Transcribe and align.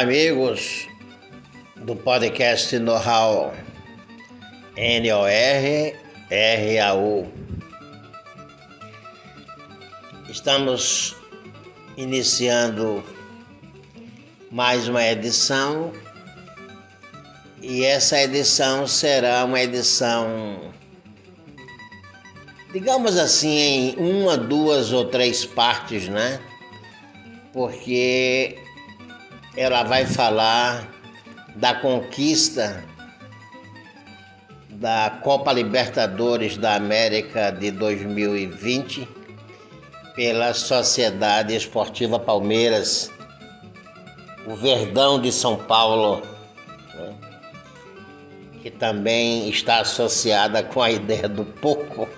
Amigos 0.00 0.86
do 1.74 1.96
podcast 1.96 2.78
Know-How 2.78 3.52
N-O-R-R-A-U. 4.76 5.96
Estamos 10.30 11.16
iniciando 11.96 13.02
mais 14.52 14.86
uma 14.86 15.04
edição 15.04 15.92
e 17.60 17.84
essa 17.84 18.22
edição 18.22 18.86
será 18.86 19.44
uma 19.44 19.60
edição, 19.60 20.72
digamos 22.72 23.18
assim, 23.18 23.48
em 23.48 23.96
uma, 23.98 24.36
duas 24.36 24.92
ou 24.92 25.06
três 25.06 25.44
partes, 25.44 26.08
né? 26.08 26.40
Porque 27.52 28.67
ela 29.58 29.82
vai 29.82 30.06
falar 30.06 30.88
da 31.56 31.74
conquista 31.74 32.84
da 34.70 35.18
Copa 35.24 35.52
Libertadores 35.52 36.56
da 36.56 36.76
América 36.76 37.50
de 37.50 37.72
2020 37.72 39.08
pela 40.14 40.54
Sociedade 40.54 41.56
Esportiva 41.56 42.20
Palmeiras, 42.20 43.10
o 44.46 44.54
Verdão 44.54 45.20
de 45.20 45.32
São 45.32 45.56
Paulo, 45.56 46.22
né? 46.94 47.14
que 48.62 48.70
também 48.70 49.48
está 49.48 49.80
associada 49.80 50.62
com 50.62 50.80
a 50.80 50.92
ideia 50.92 51.28
do 51.28 51.44
porco. 51.44 52.08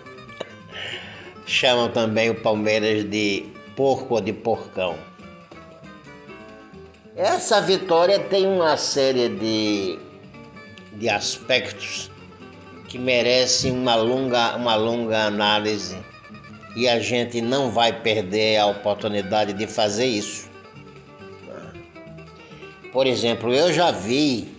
Chamam 1.47 1.89
também 1.89 2.29
o 2.29 2.34
Palmeiras 2.34 3.03
de 3.09 3.47
porco 3.75 4.17
ou 4.17 4.20
de 4.20 4.34
porcão. 4.34 5.09
Essa 7.23 7.61
vitória 7.61 8.19
tem 8.19 8.47
uma 8.47 8.79
série 8.79 9.29
de, 9.29 9.99
de 10.95 11.07
aspectos 11.07 12.11
que 12.89 12.99
merecem 12.99 13.73
uma 13.73 13.95
longa, 13.95 14.57
uma 14.57 14.75
longa 14.75 15.27
análise 15.27 15.98
e 16.75 16.89
a 16.89 16.98
gente 16.98 17.43
não 17.43 17.71
vai 17.71 17.93
perder 17.93 18.57
a 18.57 18.65
oportunidade 18.69 19.53
de 19.53 19.67
fazer 19.67 20.07
isso. 20.07 20.48
Por 22.91 23.07
exemplo, 23.07 23.53
eu 23.53 23.71
já 23.71 23.91
vi 23.91 24.57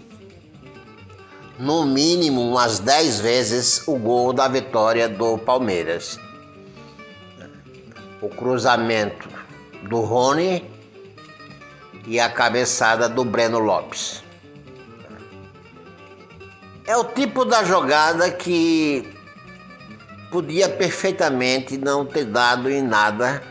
no 1.58 1.84
mínimo 1.84 2.48
umas 2.48 2.78
10 2.78 3.22
vezes 3.22 3.88
o 3.88 3.98
gol 3.98 4.34
da 4.34 4.48
vitória 4.48 5.09
do 5.09 5.36
Palmeiras. 5.39 6.20
O 8.22 8.30
cruzamento 8.30 9.28
do 9.89 10.02
Rony 10.02 10.64
e 12.05 12.19
a 12.19 12.30
cabeçada 12.30 13.07
do 13.07 13.23
Breno 13.23 13.59
Lopes. 13.59 14.23
É 16.85 16.97
o 16.97 17.03
tipo 17.05 17.45
da 17.45 17.63
jogada 17.63 18.31
que 18.31 19.08
podia 20.31 20.69
perfeitamente 20.69 21.77
não 21.77 22.05
ter 22.05 22.25
dado 22.25 22.69
em 22.69 22.81
nada, 22.81 23.43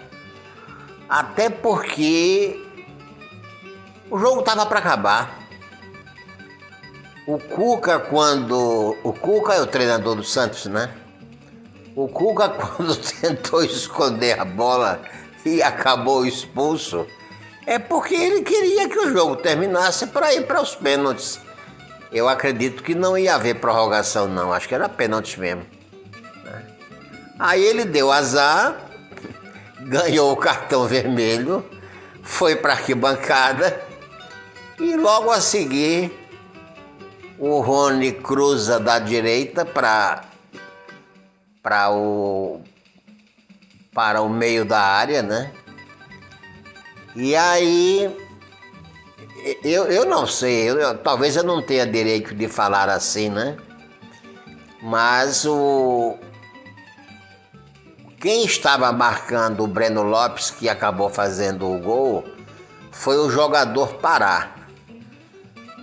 até 1.08 1.48
porque 1.48 2.60
o 4.10 4.18
jogo 4.18 4.40
estava 4.40 4.66
para 4.66 4.80
acabar. 4.80 5.38
O 7.26 7.38
Cuca, 7.38 8.00
quando. 8.00 8.96
O 9.04 9.12
Cuca 9.12 9.54
é 9.54 9.60
o 9.60 9.66
treinador 9.66 10.16
do 10.16 10.24
Santos, 10.24 10.66
né? 10.66 10.92
O 11.94 12.08
Cuca, 12.08 12.48
quando 12.50 12.96
tentou 12.96 13.62
esconder 13.62 14.40
a 14.40 14.44
bola 14.44 15.00
e 15.44 15.62
acabou 15.62 16.26
expulso, 16.26 17.06
é 17.70 17.78
porque 17.78 18.16
ele 18.16 18.42
queria 18.42 18.88
que 18.88 18.98
o 18.98 19.12
jogo 19.12 19.36
terminasse 19.36 20.08
para 20.08 20.34
ir 20.34 20.44
para 20.44 20.60
os 20.60 20.74
pênaltis. 20.74 21.38
Eu 22.10 22.28
acredito 22.28 22.82
que 22.82 22.96
não 22.96 23.16
ia 23.16 23.36
haver 23.36 23.60
prorrogação, 23.60 24.26
não. 24.26 24.52
Acho 24.52 24.66
que 24.66 24.74
era 24.74 24.88
pênalti 24.88 25.38
mesmo. 25.38 25.64
Aí 27.38 27.62
ele 27.62 27.84
deu 27.84 28.10
azar, 28.10 28.76
ganhou 29.86 30.32
o 30.32 30.36
cartão 30.36 30.88
vermelho, 30.88 31.64
foi 32.24 32.56
para 32.56 32.72
a 32.72 32.76
arquibancada 32.76 33.80
e 34.80 34.96
logo 34.96 35.30
a 35.30 35.40
seguir 35.40 36.12
o 37.38 37.60
Rony 37.60 38.14
cruza 38.14 38.80
da 38.80 38.98
direita 38.98 39.64
para 39.64 40.24
para 41.62 41.92
o 41.92 42.62
para 43.94 44.22
o 44.22 44.28
meio 44.28 44.64
da 44.64 44.80
área, 44.80 45.22
né? 45.22 45.52
E 47.16 47.34
aí, 47.34 48.16
eu, 49.64 49.84
eu 49.86 50.04
não 50.04 50.26
sei, 50.26 50.70
eu, 50.70 50.96
talvez 50.98 51.36
eu 51.36 51.42
não 51.42 51.62
tenha 51.62 51.86
direito 51.86 52.34
de 52.34 52.46
falar 52.48 52.88
assim, 52.88 53.28
né? 53.28 53.56
Mas 54.82 55.44
o. 55.44 56.16
Quem 58.20 58.44
estava 58.44 58.92
marcando 58.92 59.64
o 59.64 59.66
Breno 59.66 60.02
Lopes, 60.02 60.50
que 60.50 60.68
acabou 60.68 61.08
fazendo 61.08 61.70
o 61.70 61.78
gol, 61.78 62.24
foi 62.92 63.16
o 63.16 63.30
jogador 63.30 63.94
Pará. 63.94 64.50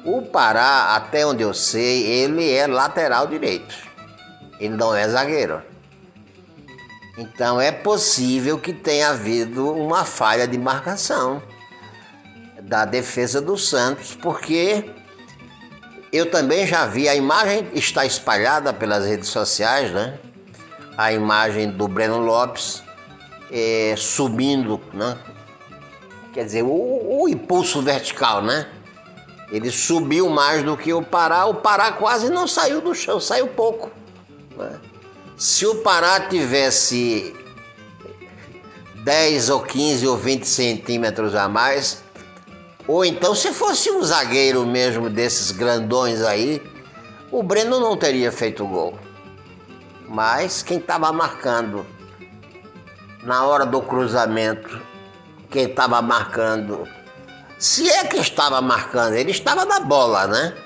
O 0.06 0.22
Pará, 0.22 0.96
até 0.96 1.26
onde 1.26 1.44
eu 1.44 1.54
sei, 1.54 2.06
ele 2.06 2.50
é 2.50 2.68
lateral 2.68 3.28
direito. 3.28 3.76
Ele 4.60 4.76
não 4.76 4.96
é 4.96 5.08
zagueiro. 5.08 5.62
Então 7.18 7.60
é 7.60 7.72
possível 7.72 8.60
que 8.60 8.72
tenha 8.72 9.10
havido 9.10 9.74
uma 9.74 10.06
falha 10.06 10.48
de 10.48 10.58
marcação 10.58 11.42
da 12.62 12.86
defesa 12.86 13.42
do 13.42 13.58
Santos, 13.58 14.16
porque 14.22 14.90
eu 16.12 16.30
também 16.30 16.68
já 16.68 16.86
vi 16.86 17.10
a 17.10 17.16
imagem 17.16 17.68
está 17.74 18.06
espalhada 18.06 18.72
pelas 18.72 19.06
redes 19.06 19.30
sociais, 19.30 19.92
né? 19.92 20.20
A 20.96 21.12
imagem 21.12 21.72
do 21.72 21.88
Breno 21.88 22.20
Lopes 22.20 22.84
é, 23.52 23.96
subindo, 23.98 24.80
né? 24.94 25.18
Quer 26.34 26.46
dizer, 26.46 26.64
o, 26.64 27.22
o 27.24 27.28
impulso 27.28 27.82
vertical, 27.82 28.44
né? 28.44 28.68
Ele 29.52 29.72
subiu 29.72 30.30
mais 30.30 30.62
do 30.62 30.76
que 30.76 30.94
o 30.94 31.02
Pará. 31.02 31.46
O 31.46 31.56
Pará 31.56 31.94
quase 31.94 32.30
não 32.30 32.48
saiu 32.48 32.82
do 32.82 32.94
chão, 32.94 33.20
saiu 33.20 33.48
pouco. 33.48 33.90
Né? 34.58 34.80
Se 35.38 35.68
o 35.68 35.76
Pará 35.84 36.22
tivesse 36.22 37.36
10 39.04 39.50
ou 39.52 39.62
15 39.62 40.08
ou 40.08 40.18
20 40.18 40.44
centímetros 40.48 41.36
a 41.36 41.48
mais, 41.48 42.04
ou 42.88 43.06
então 43.06 43.36
se 43.36 43.54
fosse 43.54 43.92
um 43.92 44.02
zagueiro 44.02 44.66
mesmo 44.66 45.12
desses 45.12 45.52
grandões 45.52 46.24
aí, 46.24 46.60
o 47.32 47.44
Breno 47.44 47.80
não 47.80 47.96
teria 47.96 48.32
feito 48.32 48.66
gol. 48.66 48.98
Mas 50.08 50.64
quem 50.64 50.80
estava 50.80 51.12
marcando 51.14 51.86
na 53.22 53.46
hora 53.46 53.66
do 53.66 53.80
cruzamento, 53.80 54.82
quem 55.52 55.66
estava 55.66 56.02
marcando, 56.02 56.88
se 57.60 57.88
é 57.88 58.06
que 58.06 58.18
estava 58.18 58.60
marcando, 58.60 59.14
ele 59.14 59.30
estava 59.30 59.66
na 59.66 59.82
bola, 59.82 60.26
né? 60.26 60.58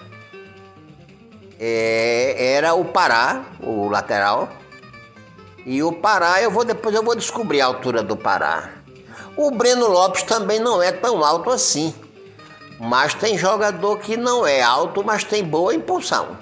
É, 1.59 2.53
era 2.56 2.74
o 2.74 2.86
Pará, 2.86 3.44
o 3.59 3.90
lateral, 3.90 4.61
e 5.66 5.84
o 5.84 5.92
Pará, 5.92 6.42
eu 6.42 6.50
vou 6.50 6.64
depois 6.66 6.96
eu 6.96 7.04
vou 7.04 7.16
descobrir 7.16 7.62
a 7.62 7.68
altura 7.68 8.02
do 8.02 8.16
Pará. 8.16 8.72
O 9.38 9.52
Breno 9.52 9.88
Lopes 9.88 10.24
também 10.24 10.60
não 10.60 10.82
é 10.82 10.92
tão 10.92 11.24
alto 11.24 11.50
assim. 11.50 11.94
Mas 12.80 13.14
tem 13.14 13.38
jogador 13.38 14.00
que 14.00 14.18
não 14.18 14.46
é 14.46 14.62
alto, 14.62 15.04
mas 15.04 15.24
tem 15.24 15.44
boa 15.44 15.74
impulsão. 15.74 16.36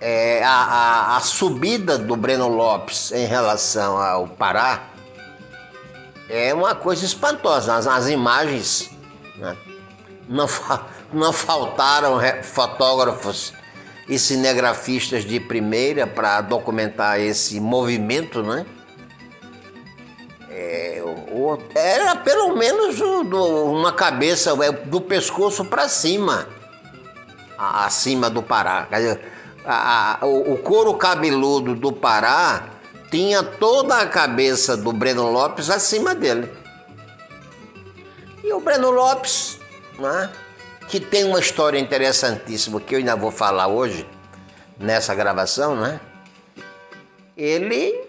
É, 0.00 0.42
a, 0.44 0.50
a, 0.50 1.16
a, 1.16 1.20
subida 1.20 1.96
do 1.96 2.16
Breno 2.16 2.48
Lopes 2.48 3.12
em 3.12 3.24
relação 3.24 3.96
ao 3.96 4.26
Pará 4.26 4.82
é 6.28 6.52
uma 6.52 6.74
coisa 6.74 7.04
espantosa. 7.04 7.74
As, 7.74 7.86
as 7.86 8.08
imagens 8.08 8.90
né? 9.36 9.56
não, 10.28 10.46
não 11.12 11.32
faltaram 11.32 12.18
fotógrafos 12.42 13.54
e 14.12 14.18
cinegrafistas 14.18 15.24
de 15.24 15.40
primeira 15.40 16.06
para 16.06 16.42
documentar 16.42 17.18
esse 17.18 17.58
movimento, 17.58 18.42
né? 18.42 18.66
É, 20.50 21.02
o, 21.02 21.58
era 21.74 22.14
pelo 22.16 22.54
menos 22.54 23.00
o, 23.00 23.24
do, 23.24 23.72
uma 23.72 23.90
cabeça 23.90 24.50
é, 24.62 24.70
do 24.70 25.00
pescoço 25.00 25.64
para 25.64 25.88
cima, 25.88 26.46
acima 27.56 28.28
do 28.28 28.42
Pará. 28.42 28.86
A, 29.64 30.20
a, 30.20 30.26
o, 30.26 30.52
o 30.52 30.58
couro 30.58 30.92
cabeludo 30.92 31.74
do 31.74 31.90
Pará 31.90 32.68
tinha 33.10 33.42
toda 33.42 33.96
a 33.96 34.06
cabeça 34.06 34.76
do 34.76 34.92
Breno 34.92 35.30
Lopes 35.30 35.70
acima 35.70 36.14
dele. 36.14 36.52
E 38.44 38.52
o 38.52 38.60
Breno 38.60 38.90
Lopes, 38.90 39.58
né? 39.98 40.30
Que 40.88 41.00
tem 41.00 41.24
uma 41.24 41.40
história 41.40 41.78
interessantíssima 41.78 42.80
que 42.80 42.94
eu 42.94 42.98
ainda 42.98 43.16
vou 43.16 43.30
falar 43.30 43.66
hoje, 43.68 44.06
nessa 44.78 45.14
gravação, 45.14 45.76
né? 45.76 46.00
Ele 47.36 48.00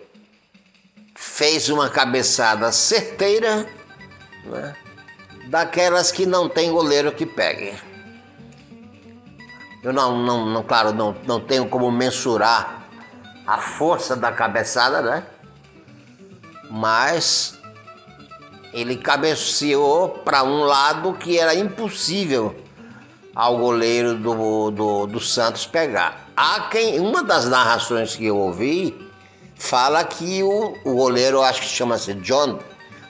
fez 1.15 1.69
uma 1.69 1.89
cabeçada 1.89 2.71
certeira, 2.71 3.67
né? 4.45 4.75
daquelas 5.47 6.11
que 6.11 6.25
não 6.25 6.49
tem 6.49 6.71
goleiro 6.71 7.11
que 7.11 7.25
pegue. 7.25 7.73
Eu 9.83 9.91
não, 9.91 10.17
não, 10.17 10.45
não 10.45 10.63
claro, 10.63 10.93
não, 10.93 11.15
não 11.25 11.39
tenho 11.39 11.67
como 11.67 11.91
mensurar 11.91 12.83
a 13.45 13.57
força 13.57 14.15
da 14.15 14.31
cabeçada, 14.31 15.01
né? 15.01 15.25
Mas 16.69 17.59
ele 18.73 18.95
cabeceou 18.97 20.09
para 20.09 20.43
um 20.43 20.63
lado 20.63 21.13
que 21.13 21.37
era 21.37 21.53
impossível 21.53 22.62
ao 23.35 23.57
goleiro 23.57 24.15
do, 24.15 24.71
do, 24.71 25.07
do 25.07 25.19
Santos 25.19 25.65
pegar. 25.65 26.29
Há 26.35 26.69
quem, 26.69 26.99
uma 26.99 27.23
das 27.23 27.47
narrações 27.49 28.15
que 28.15 28.25
eu 28.25 28.37
ouvi 28.37 29.11
fala 29.55 30.03
que 30.03 30.43
o, 30.43 30.77
o 30.83 30.95
goleiro, 30.95 31.41
acho 31.41 31.61
que 31.61 31.67
chama-se 31.67 32.13
John, 32.15 32.59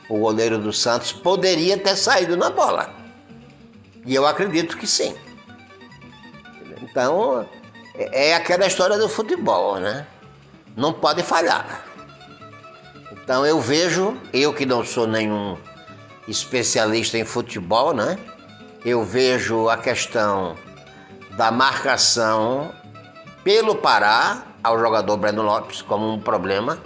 o 0.10 0.20
goleiro 0.20 0.58
do 0.58 0.72
Santos, 0.72 1.12
poderia 1.12 1.78
ter 1.78 1.96
saído 1.96 2.38
na 2.38 2.50
bola. 2.50 2.94
E 4.06 4.14
eu 4.16 4.26
acredito 4.26 4.78
que 4.78 4.88
sim. 4.88 5.16
Então, 6.82 7.48
é, 7.96 8.30
é 8.30 8.36
aquela 8.36 8.66
história 8.66 8.98
do 8.98 9.10
futebol, 9.10 9.78
né? 9.80 10.06
Não 10.76 10.94
pode 10.94 11.24
falhar. 11.24 11.86
Então 13.12 13.46
eu 13.46 13.60
vejo, 13.62 14.18
eu 14.34 14.54
que 14.54 14.66
não 14.66 14.84
sou 14.84 15.08
nenhum 15.08 15.58
especialista 16.28 17.18
em 17.18 17.24
futebol, 17.24 17.94
né? 17.94 18.18
Eu 18.86 19.02
vejo 19.04 19.70
a 19.70 19.78
questão 19.78 20.58
da 21.38 21.50
marcação 21.52 22.74
pelo 23.42 23.76
Pará 23.76 24.44
ao 24.62 24.78
jogador 24.78 25.16
Breno 25.16 25.42
Lopes 25.42 25.82
como 25.82 26.12
um 26.12 26.20
problema 26.20 26.78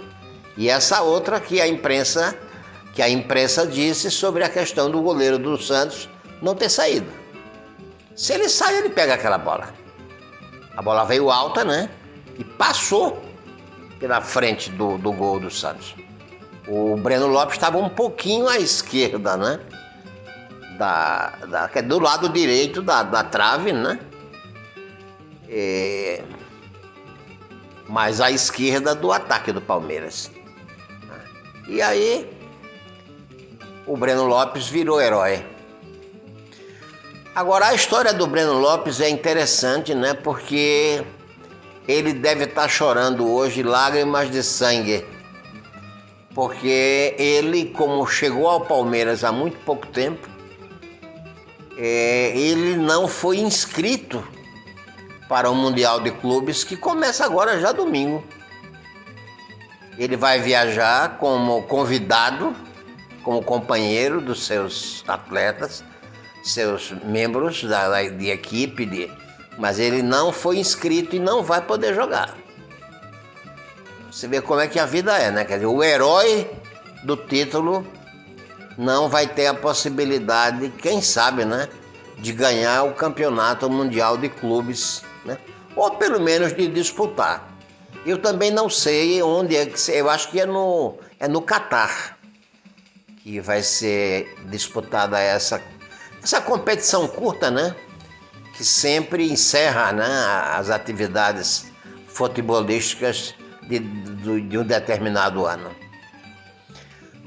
e 0.56 0.68
essa 0.68 1.02
outra 1.02 1.40
que 1.40 1.60
a 1.60 1.66
imprensa 1.66 2.38
que 2.92 3.02
a 3.02 3.08
imprensa 3.08 3.66
disse 3.66 4.10
sobre 4.10 4.42
a 4.42 4.48
questão 4.48 4.90
do 4.90 5.00
goleiro 5.00 5.38
do 5.38 5.60
Santos 5.60 6.08
não 6.42 6.54
ter 6.54 6.68
saído. 6.68 7.06
Se 8.16 8.32
ele 8.32 8.48
sai, 8.48 8.76
ele 8.78 8.88
pega 8.90 9.14
aquela 9.14 9.38
bola. 9.38 9.72
A 10.76 10.82
bola 10.82 11.04
veio 11.04 11.30
alta, 11.30 11.64
né? 11.64 11.88
E 12.36 12.44
passou 12.44 13.22
pela 14.00 14.20
frente 14.20 14.70
do, 14.70 14.98
do 14.98 15.12
gol 15.12 15.38
do 15.38 15.50
Santos. 15.50 15.94
O 16.66 16.96
Breno 16.96 17.28
Lopes 17.28 17.54
estava 17.54 17.78
um 17.78 17.88
pouquinho 17.88 18.48
à 18.48 18.58
esquerda, 18.58 19.36
né? 19.36 19.60
Da, 20.78 21.32
da, 21.48 21.70
é 21.74 21.82
do 21.82 21.98
lado 21.98 22.28
direito 22.28 22.80
da, 22.80 23.02
da 23.02 23.24
trave, 23.24 23.72
né? 23.72 23.98
É, 25.48 26.22
mas 27.88 28.20
à 28.20 28.30
esquerda 28.30 28.94
do 28.94 29.10
ataque 29.10 29.50
do 29.50 29.60
Palmeiras. 29.60 30.30
E 31.66 31.82
aí 31.82 32.30
o 33.86 33.96
Breno 33.96 34.26
Lopes 34.26 34.68
virou 34.68 35.00
herói. 35.00 35.44
Agora 37.34 37.66
a 37.68 37.74
história 37.74 38.12
do 38.12 38.26
Breno 38.26 38.58
Lopes 38.58 39.00
é 39.00 39.08
interessante, 39.08 39.94
né? 39.94 40.12
Porque 40.14 41.02
ele 41.86 42.12
deve 42.12 42.44
estar 42.44 42.62
tá 42.62 42.68
chorando 42.68 43.26
hoje 43.26 43.62
lágrimas 43.62 44.30
de 44.30 44.42
sangue. 44.42 45.04
Porque 46.34 47.14
ele, 47.18 47.66
como 47.70 48.06
chegou 48.06 48.46
ao 48.46 48.60
Palmeiras 48.60 49.24
há 49.24 49.32
muito 49.32 49.56
pouco 49.64 49.86
tempo, 49.86 50.28
é, 51.78 52.36
ele 52.36 52.76
não 52.76 53.06
foi 53.06 53.38
inscrito 53.38 54.26
para 55.28 55.48
o 55.48 55.54
Mundial 55.54 56.00
de 56.00 56.10
Clubes 56.10 56.64
que 56.64 56.76
começa 56.76 57.24
agora 57.24 57.60
já 57.60 57.70
domingo. 57.70 58.24
Ele 59.96 60.16
vai 60.16 60.40
viajar 60.40 61.18
como 61.18 61.62
convidado 61.62 62.54
como 63.22 63.42
companheiro 63.42 64.22
dos 64.22 64.46
seus 64.46 65.04
atletas, 65.06 65.84
seus 66.42 66.92
membros 67.04 67.62
da, 67.62 67.86
da 67.86 68.02
de 68.02 68.30
equipe, 68.30 68.86
de, 68.86 69.10
mas 69.58 69.78
ele 69.78 70.02
não 70.02 70.32
foi 70.32 70.58
inscrito 70.58 71.14
e 71.14 71.18
não 71.18 71.42
vai 71.42 71.60
poder 71.60 71.94
jogar. 71.94 72.34
Você 74.10 74.26
vê 74.26 74.40
como 74.40 74.60
é 74.60 74.66
que 74.66 74.78
a 74.78 74.86
vida 74.86 75.16
é, 75.18 75.30
né? 75.30 75.44
Quer 75.44 75.56
dizer, 75.56 75.66
o 75.66 75.84
herói 75.84 76.50
do 77.04 77.18
título 77.18 77.86
não 78.78 79.08
vai 79.08 79.26
ter 79.26 79.48
a 79.48 79.54
possibilidade, 79.54 80.70
quem 80.78 81.02
sabe, 81.02 81.44
né? 81.44 81.68
De 82.16 82.32
ganhar 82.32 82.84
o 82.84 82.94
campeonato 82.94 83.68
mundial 83.68 84.16
de 84.16 84.28
clubes, 84.28 85.02
né? 85.24 85.36
Ou 85.74 85.90
pelo 85.96 86.20
menos 86.20 86.54
de 86.54 86.68
disputar. 86.68 87.48
Eu 88.06 88.18
também 88.18 88.52
não 88.52 88.70
sei 88.70 89.20
onde 89.20 89.56
é 89.56 89.66
que. 89.66 89.90
Eu 89.90 90.08
acho 90.08 90.30
que 90.30 90.40
é 90.40 90.46
no, 90.46 90.96
é 91.18 91.26
no 91.26 91.42
Catar 91.42 92.16
que 93.22 93.40
vai 93.40 93.62
ser 93.62 94.34
disputada 94.46 95.18
essa, 95.18 95.60
essa 96.22 96.40
competição 96.40 97.06
curta, 97.08 97.50
né? 97.50 97.74
Que 98.56 98.64
sempre 98.64 99.30
encerra 99.30 99.92
né, 99.92 100.06
as 100.54 100.70
atividades 100.70 101.66
futebolísticas 102.06 103.34
de, 103.62 103.80
de, 103.80 104.40
de 104.40 104.58
um 104.58 104.64
determinado 104.64 105.44
ano. 105.44 105.70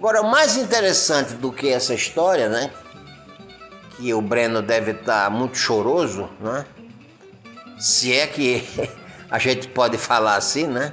Agora, 0.01 0.24
mais 0.24 0.57
interessante 0.57 1.36
do 1.36 1.51
que 1.51 1.69
essa 1.69 1.94
história, 1.94 2.50
né? 2.50 2.71
Que 3.95 4.12
o 4.15 4.19
Breno 4.19 4.59
deve 4.59 4.94
estar 4.94 5.30
muito 5.30 5.56
choroso, 5.56 6.27
né? 6.39 6.65
Se 7.77 8.12
é 8.12 8.25
que 8.25 8.68
a 9.30 9.38
gente 9.38 9.68
pode 9.68 10.00
falar 10.00 10.38
assim, 10.38 10.65
né? 10.65 10.92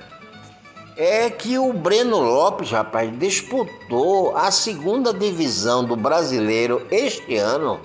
é 0.95 1.31
que 1.31 1.57
o 1.59 1.73
Breno 1.73 2.19
Lopes, 2.19 2.71
rapaz, 2.71 3.11
disputou 3.19 4.37
a 4.37 4.51
segunda 4.51 5.15
divisão 5.15 5.83
do 5.83 5.97
brasileiro 5.97 6.87
este 6.91 7.35
ano 7.37 7.81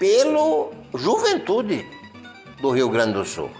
pelo 0.00 0.72
Juventude 0.94 1.86
do 2.60 2.72
Rio 2.72 2.88
Grande 2.88 3.12
do 3.12 3.24
Sul. 3.24 3.50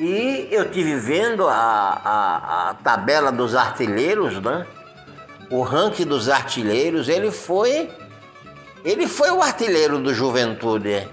E 0.00 0.48
eu 0.50 0.70
tive 0.70 0.96
vendo 0.96 1.46
a, 1.46 1.52
a, 1.52 2.70
a 2.70 2.74
tabela 2.74 3.30
dos 3.30 3.54
artilheiros, 3.54 4.40
né? 4.40 4.66
O 5.50 5.62
ranking 5.62 6.06
dos 6.06 6.28
artilheiros, 6.28 7.08
ele 7.08 7.30
foi 7.30 7.90
ele 8.84 9.06
foi 9.06 9.30
o 9.30 9.42
artilheiro 9.42 9.98
do 9.98 10.12
Juventude 10.12 11.08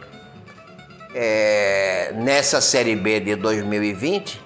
é, 1.14 2.12
nessa 2.16 2.60
Série 2.60 2.96
B 2.96 3.20
de 3.22 3.36
2020 3.36 4.42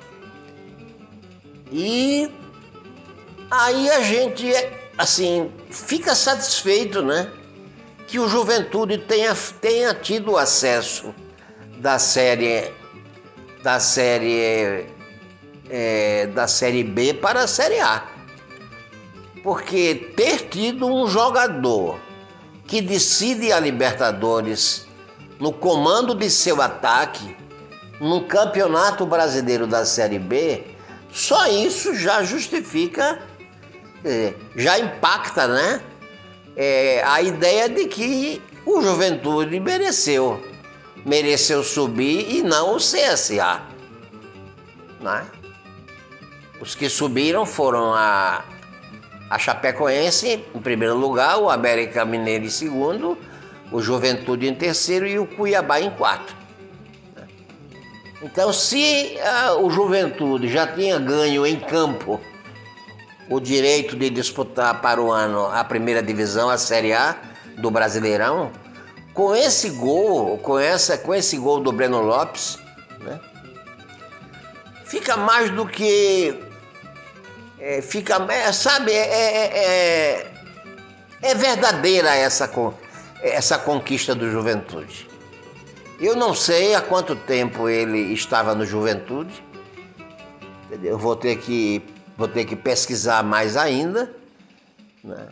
e 1.71 2.31
aí 3.49 3.89
a 3.89 4.01
gente, 4.01 4.51
assim, 4.97 5.51
fica 5.69 6.13
satisfeito, 6.13 7.01
né? 7.01 7.29
Que 8.07 8.19
o 8.19 8.27
Juventude 8.27 8.99
tenha, 8.99 9.35
tenha 9.59 9.93
tido 9.93 10.37
acesso 10.37 11.13
da 11.79 11.97
série 11.99 12.71
da 13.63 13.79
série 13.79 14.85
é, 15.69 16.27
da 16.27 16.47
série 16.47 16.83
B 16.83 17.15
para 17.15 17.41
a 17.41 17.47
série 17.47 17.79
A. 17.79 18.14
Porque 19.45 20.11
ter 20.17 20.49
tido 20.49 20.87
um 20.87 21.07
jogador 21.07 21.99
que 22.65 22.81
decide 22.81 23.51
a 23.51 23.59
Libertadores 23.59 24.87
no 25.39 25.53
comando 25.53 26.15
de 26.15 26.31
seu 26.31 26.63
ataque 26.63 27.37
no 28.01 28.23
Campeonato 28.23 29.05
Brasileiro 29.05 29.67
da 29.67 29.85
Série 29.85 30.17
B 30.17 30.63
só 31.11 31.47
isso 31.47 31.93
já 31.93 32.23
justifica, 32.23 33.21
já 34.55 34.79
impacta, 34.79 35.47
né? 35.47 35.81
É, 36.57 37.03
a 37.05 37.21
ideia 37.21 37.69
de 37.69 37.85
que 37.85 38.41
o 38.65 38.81
Juventude 38.81 39.59
mereceu, 39.59 40.43
mereceu 41.05 41.63
subir 41.63 42.35
e 42.35 42.41
não 42.41 42.75
o 42.75 42.77
CSA. 42.77 43.61
Né? 44.99 45.25
Os 46.59 46.73
que 46.73 46.89
subiram 46.89 47.45
foram 47.45 47.93
a, 47.93 48.43
a 49.29 49.39
Chapecoense 49.39 50.45
em 50.53 50.61
primeiro 50.61 50.95
lugar, 50.95 51.37
o 51.37 51.49
América 51.49 52.05
Mineiro 52.05 52.45
em 52.45 52.49
segundo, 52.49 53.17
o 53.71 53.81
Juventude 53.81 54.47
em 54.47 54.55
terceiro 54.55 55.07
e 55.07 55.17
o 55.17 55.25
Cuiabá 55.25 55.79
em 55.79 55.89
quarto. 55.91 56.35
Então, 58.21 58.51
se 58.51 59.17
uh, 59.19 59.63
o 59.63 59.69
Juventude 59.69 60.47
já 60.47 60.65
tinha 60.65 60.97
ganho 60.97 61.45
em 61.45 61.59
campo 61.59 62.19
o 63.29 63.39
direito 63.39 63.95
de 63.95 64.09
disputar 64.09 64.81
para 64.81 65.01
o 65.01 65.11
ano 65.11 65.45
a 65.47 65.63
primeira 65.63 66.01
divisão, 66.01 66.49
a 66.49 66.57
Série 66.57 66.93
A 66.93 67.15
do 67.57 67.69
Brasileirão, 67.69 68.51
com 69.13 69.35
esse 69.35 69.69
gol, 69.71 70.37
com, 70.39 70.59
essa, 70.59 70.97
com 70.97 71.13
esse 71.13 71.37
gol 71.37 71.59
do 71.59 71.71
Breno 71.71 72.01
Lopes, 72.01 72.59
né, 72.99 73.19
fica 74.85 75.17
mais 75.17 75.49
do 75.49 75.65
que. 75.65 76.44
É, 77.67 77.81
fica, 77.81 78.17
é, 78.31 78.51
sabe, 78.51 78.91
é, 78.91 79.07
é, 79.07 79.57
é, 79.57 80.33
é 81.23 81.33
verdadeira 81.33 82.13
essa, 82.13 82.47
essa 83.23 83.57
conquista 83.57 84.13
do 84.13 84.29
Juventude. 84.29 85.09
Eu 85.99 86.15
não 86.15 86.35
sei 86.35 86.75
há 86.75 86.81
quanto 86.81 87.15
tempo 87.15 87.67
ele 87.67 88.13
estava 88.13 88.53
no 88.53 88.67
Juventude. 88.67 89.43
Eu 90.83 90.99
vou 90.99 91.15
ter 91.15 91.37
que, 91.37 91.81
vou 92.15 92.27
ter 92.27 92.45
que 92.45 92.55
pesquisar 92.55 93.23
mais 93.23 93.57
ainda. 93.57 94.13
Né? 95.03 95.27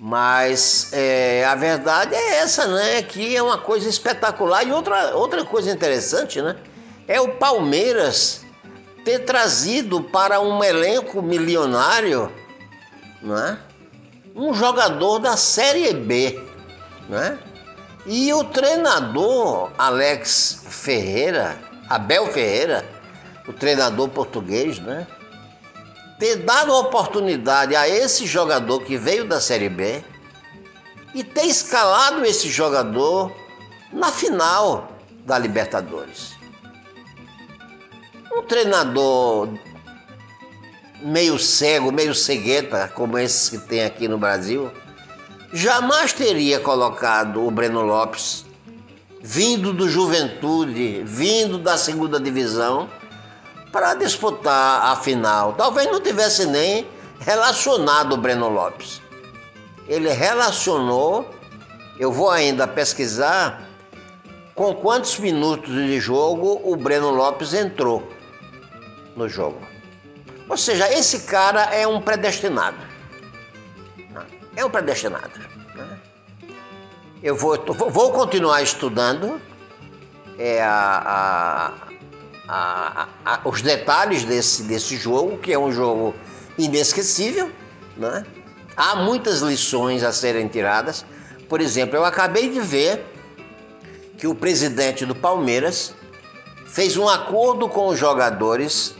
Mas 0.00 0.92
é, 0.92 1.44
a 1.44 1.54
verdade 1.54 2.16
é 2.16 2.38
essa, 2.38 2.66
né? 2.66 3.02
Que 3.02 3.36
é 3.36 3.40
uma 3.40 3.58
coisa 3.58 3.88
espetacular. 3.88 4.66
E 4.66 4.72
outra, 4.72 5.14
outra 5.14 5.44
coisa 5.44 5.70
interessante, 5.70 6.42
né? 6.42 6.56
É 7.06 7.20
o 7.20 7.28
Palmeiras 7.36 8.45
ter 9.06 9.20
trazido 9.20 10.02
para 10.02 10.40
um 10.40 10.64
elenco 10.64 11.22
milionário 11.22 12.28
né? 13.22 13.56
um 14.34 14.52
jogador 14.52 15.20
da 15.20 15.36
Série 15.36 15.94
B. 15.94 16.44
Né? 17.08 17.38
E 18.04 18.32
o 18.32 18.42
treinador 18.42 19.70
Alex 19.78 20.64
Ferreira, 20.68 21.56
Abel 21.88 22.26
Ferreira, 22.32 22.84
o 23.46 23.52
treinador 23.52 24.08
português, 24.08 24.80
né? 24.80 25.06
ter 26.18 26.38
dado 26.38 26.74
oportunidade 26.74 27.76
a 27.76 27.88
esse 27.88 28.26
jogador 28.26 28.80
que 28.80 28.96
veio 28.96 29.24
da 29.24 29.40
Série 29.40 29.68
B 29.68 30.02
e 31.14 31.22
ter 31.22 31.44
escalado 31.44 32.24
esse 32.24 32.50
jogador 32.50 33.30
na 33.92 34.10
final 34.10 34.88
da 35.24 35.38
Libertadores. 35.38 36.35
Um 38.36 38.42
treinador 38.42 39.48
meio 41.00 41.38
cego, 41.38 41.90
meio 41.90 42.14
cegueta, 42.14 42.86
como 42.94 43.16
esses 43.16 43.48
que 43.48 43.56
tem 43.56 43.82
aqui 43.82 44.06
no 44.06 44.18
Brasil, 44.18 44.70
jamais 45.54 46.12
teria 46.12 46.60
colocado 46.60 47.46
o 47.46 47.50
Breno 47.50 47.80
Lopes, 47.80 48.44
vindo 49.22 49.72
do 49.72 49.88
Juventude, 49.88 51.02
vindo 51.02 51.56
da 51.56 51.78
segunda 51.78 52.20
divisão, 52.20 52.90
para 53.72 53.94
disputar 53.94 54.84
a 54.84 54.96
final. 54.96 55.54
Talvez 55.54 55.90
não 55.90 55.98
tivesse 55.98 56.44
nem 56.44 56.86
relacionado 57.20 58.12
o 58.12 58.16
Breno 58.18 58.50
Lopes. 58.50 59.00
Ele 59.88 60.10
relacionou, 60.10 61.26
eu 61.98 62.12
vou 62.12 62.30
ainda 62.30 62.68
pesquisar 62.68 63.66
com 64.54 64.74
quantos 64.74 65.18
minutos 65.18 65.72
de 65.72 65.98
jogo 65.98 66.60
o 66.62 66.76
Breno 66.76 67.10
Lopes 67.10 67.54
entrou 67.54 68.14
no 69.16 69.28
jogo. 69.28 69.60
Ou 70.48 70.56
seja, 70.56 70.92
esse 70.92 71.20
cara 71.20 71.62
é 71.74 71.86
um 71.86 72.00
predestinado. 72.00 72.76
É 74.54 74.64
um 74.64 74.70
predestinado. 74.70 75.30
Eu 77.22 77.34
vou, 77.34 77.56
vou 77.90 78.12
continuar 78.12 78.62
estudando 78.62 79.40
é, 80.38 80.62
a, 80.62 81.72
a, 82.48 83.08
a, 83.24 83.40
os 83.48 83.62
detalhes 83.62 84.24
desse, 84.24 84.62
desse 84.62 84.96
jogo, 84.96 85.38
que 85.38 85.52
é 85.52 85.58
um 85.58 85.72
jogo 85.72 86.14
inesquecível. 86.56 87.50
Né? 87.96 88.24
Há 88.76 88.96
muitas 88.96 89.40
lições 89.40 90.02
a 90.04 90.12
serem 90.12 90.46
tiradas. 90.46 91.04
Por 91.48 91.60
exemplo, 91.60 91.96
eu 91.96 92.04
acabei 92.04 92.50
de 92.50 92.60
ver 92.60 93.04
que 94.16 94.26
o 94.26 94.34
presidente 94.34 95.04
do 95.04 95.14
Palmeiras 95.14 95.94
fez 96.66 96.96
um 96.96 97.08
acordo 97.08 97.68
com 97.68 97.88
os 97.88 97.98
jogadores 97.98 98.94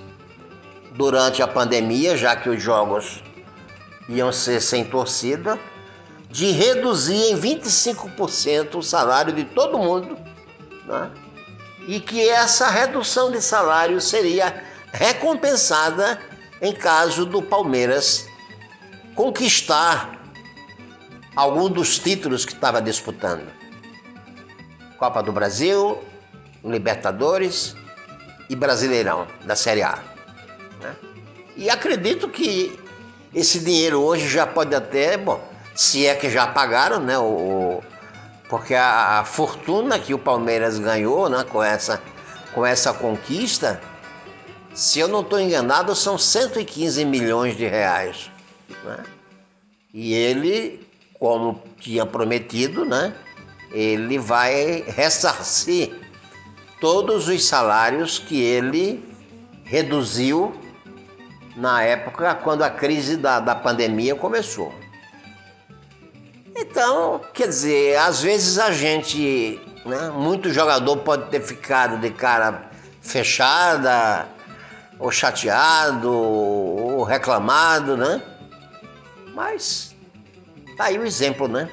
durante 0.96 1.42
a 1.42 1.46
pandemia, 1.46 2.16
já 2.16 2.34
que 2.34 2.48
os 2.48 2.62
jogos 2.62 3.22
iam 4.08 4.32
ser 4.32 4.60
sem 4.60 4.84
torcida, 4.84 5.58
de 6.30 6.50
reduzir 6.50 7.30
em 7.30 7.40
25% 7.40 8.76
o 8.76 8.82
salário 8.82 9.32
de 9.32 9.44
todo 9.44 9.78
mundo, 9.78 10.18
né? 10.86 11.10
e 11.86 12.00
que 12.00 12.28
essa 12.28 12.68
redução 12.68 13.30
de 13.30 13.40
salário 13.40 14.00
seria 14.00 14.64
recompensada 14.92 16.20
em 16.60 16.72
caso 16.72 17.24
do 17.24 17.42
Palmeiras 17.42 18.26
conquistar 19.14 20.18
algum 21.34 21.68
dos 21.68 21.98
títulos 21.98 22.44
que 22.44 22.52
estava 22.52 22.80
disputando. 22.80 23.46
Copa 24.98 25.22
do 25.22 25.32
Brasil, 25.32 26.02
Libertadores 26.64 27.76
e 28.48 28.56
Brasileirão 28.56 29.26
da 29.44 29.54
Série 29.54 29.82
A. 29.82 30.15
E 31.56 31.70
acredito 31.70 32.28
que 32.28 32.78
esse 33.34 33.60
dinheiro 33.60 34.00
hoje 34.00 34.28
já 34.28 34.46
pode 34.46 34.75
até, 34.75 35.16
bom, 35.16 35.42
se 35.75 36.06
é 36.06 36.14
que 36.14 36.28
já 36.28 36.46
pagaram, 36.46 37.00
né? 37.00 37.18
O, 37.18 37.82
porque 38.48 38.75
a, 38.75 39.20
a 39.20 39.25
fortuna 39.25 39.98
que 39.98 40.14
o 40.14 40.18
Palmeiras 40.18 40.78
ganhou 40.78 41.28
né, 41.28 41.44
com, 41.44 41.62
essa, 41.62 42.00
com 42.52 42.64
essa 42.64 42.92
conquista, 42.92 43.80
se 44.75 44.98
eu 45.00 45.08
não 45.08 45.22
estou 45.22 45.40
enganado, 45.40 45.94
são 45.94 46.18
115 46.18 47.04
milhões 47.04 47.56
de 47.56 47.66
reais. 47.66 48.30
Né? 48.84 49.02
E 49.92 50.12
ele, 50.12 50.86
como 51.18 51.62
tinha 51.80 52.04
prometido, 52.04 52.84
né, 52.84 53.14
ele 53.72 54.18
vai 54.18 54.84
ressarcir 54.86 55.94
todos 56.80 57.28
os 57.28 57.44
salários 57.44 58.18
que 58.18 58.40
ele 58.40 59.02
reduziu 59.64 60.54
na 61.56 61.82
época 61.82 62.34
quando 62.34 62.62
a 62.62 62.70
crise 62.70 63.16
da, 63.16 63.40
da 63.40 63.54
pandemia 63.54 64.14
começou. 64.14 64.72
Então, 66.54 67.20
quer 67.34 67.48
dizer, 67.48 67.96
às 67.98 68.22
vezes 68.22 68.58
a 68.58 68.70
gente, 68.70 69.60
né, 69.84 70.10
muito 70.10 70.52
jogador 70.52 70.96
pode 70.98 71.30
ter 71.30 71.40
ficado 71.40 71.98
de 71.98 72.10
cara 72.10 72.70
fechada, 73.02 74.26
ou 74.98 75.10
chateado, 75.10 76.10
ou 76.10 77.02
reclamado, 77.02 77.96
né? 77.96 78.22
Mas 79.34 79.94
tá 80.76 80.84
aí 80.84 80.98
o 80.98 81.04
exemplo, 81.04 81.46
né? 81.46 81.68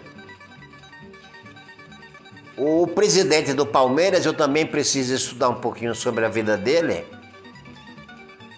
O 2.58 2.86
presidente 2.86 3.54
do 3.54 3.66
Palmeiras, 3.66 4.26
eu 4.26 4.34
também 4.34 4.66
preciso 4.66 5.14
estudar 5.16 5.50
um 5.50 5.56
pouquinho 5.56 5.96
sobre 5.96 6.26
a 6.26 6.30
vida 6.30 6.56
dele. 6.58 7.06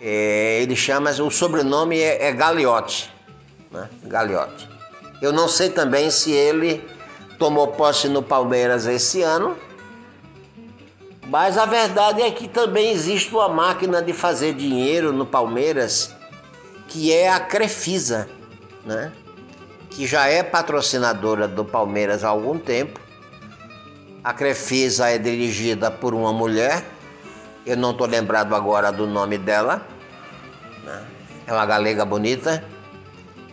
É, 0.07 0.59
ele 0.61 0.75
chama, 0.75 1.09
o 1.09 1.31
sobrenome 1.31 1.99
é, 1.99 2.27
é 2.27 2.31
Gagliotti, 2.31 3.11
né? 3.71 3.89
Eu 5.19 5.33
não 5.33 5.47
sei 5.47 5.71
também 5.71 6.11
se 6.11 6.31
ele 6.31 6.87
tomou 7.39 7.69
posse 7.69 8.07
no 8.07 8.21
Palmeiras 8.21 8.85
esse 8.85 9.23
ano, 9.23 9.57
mas 11.25 11.57
a 11.57 11.65
verdade 11.65 12.21
é 12.21 12.29
que 12.29 12.47
também 12.47 12.91
existe 12.91 13.33
uma 13.33 13.49
máquina 13.49 13.99
de 13.99 14.13
fazer 14.13 14.53
dinheiro 14.53 15.11
no 15.11 15.25
Palmeiras, 15.25 16.13
que 16.87 17.11
é 17.11 17.27
a 17.27 17.39
Crefisa, 17.39 18.29
né? 18.85 19.11
que 19.89 20.05
já 20.05 20.27
é 20.27 20.43
patrocinadora 20.43 21.47
do 21.47 21.65
Palmeiras 21.65 22.23
há 22.23 22.29
algum 22.29 22.59
tempo. 22.59 22.99
A 24.23 24.31
Crefisa 24.33 25.09
é 25.09 25.17
dirigida 25.17 25.89
por 25.89 26.13
uma 26.13 26.31
mulher, 26.31 26.85
eu 27.65 27.75
não 27.75 27.89
estou 27.89 28.05
lembrado 28.05 28.53
agora 28.53 28.91
do 28.91 29.07
nome 29.07 29.39
dela? 29.39 29.94
É 31.47 31.53
uma 31.53 31.65
galega 31.65 32.05
bonita 32.05 32.63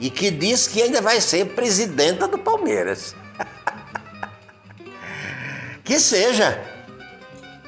e 0.01 0.11
que 0.11 0.31
diz 0.31 0.67
que 0.67 0.83
ainda 0.83 1.01
vai 1.01 1.21
ser 1.21 1.55
presidenta 1.55 2.27
do 2.27 2.39
Palmeiras. 2.39 3.15
que 5.85 6.01
seja, 6.01 6.61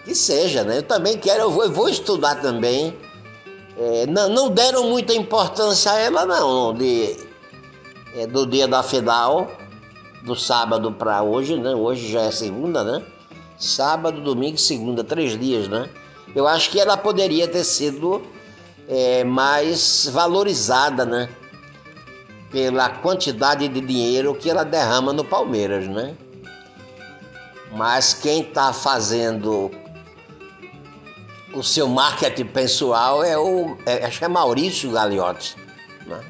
que 0.04 0.14
seja, 0.14 0.64
né? 0.64 0.78
Eu 0.78 0.82
também 0.82 1.18
quero, 1.18 1.42
eu 1.42 1.50
vou, 1.50 1.64
eu 1.64 1.72
vou 1.72 1.88
estudar 1.88 2.36
também. 2.36 2.96
É, 3.78 4.06
não, 4.06 4.28
não, 4.28 4.50
deram 4.50 4.88
muita 4.88 5.14
importância 5.14 5.92
a 5.92 5.98
ela, 5.98 6.24
não, 6.24 6.74
de, 6.74 7.16
é, 8.16 8.26
do 8.26 8.46
dia 8.46 8.68
da 8.68 8.82
final, 8.82 9.50
do 10.22 10.34
sábado 10.34 10.92
para 10.92 11.22
hoje, 11.22 11.56
né? 11.56 11.74
Hoje 11.74 12.10
já 12.10 12.22
é 12.22 12.30
segunda, 12.30 12.82
né? 12.82 13.04
Sábado, 13.58 14.20
domingo 14.20 14.58
segunda, 14.58 15.04
três 15.04 15.38
dias, 15.38 15.68
né? 15.68 15.88
Eu 16.34 16.48
acho 16.48 16.70
que 16.70 16.80
ela 16.80 16.96
poderia 16.96 17.46
ter 17.46 17.64
sido 17.64 18.22
é, 18.88 19.24
mais 19.24 20.08
valorizada, 20.12 21.04
né? 21.04 21.28
pela 22.54 22.88
quantidade 22.88 23.66
de 23.66 23.80
dinheiro 23.80 24.32
que 24.32 24.48
ela 24.48 24.64
derrama 24.64 25.12
no 25.12 25.24
Palmeiras, 25.24 25.88
né? 25.88 26.14
Mas 27.72 28.14
quem 28.14 28.42
está 28.42 28.72
fazendo 28.72 29.72
o 31.52 31.64
seu 31.64 31.88
marketing 31.88 32.46
pessoal 32.46 33.24
é 33.24 33.36
o 33.36 33.76
é, 33.84 34.06
acho 34.06 34.20
que 34.20 34.24
é 34.24 34.28
Maurício 34.28 34.92
Gagliotti, 34.92 35.56
né? 36.06 36.20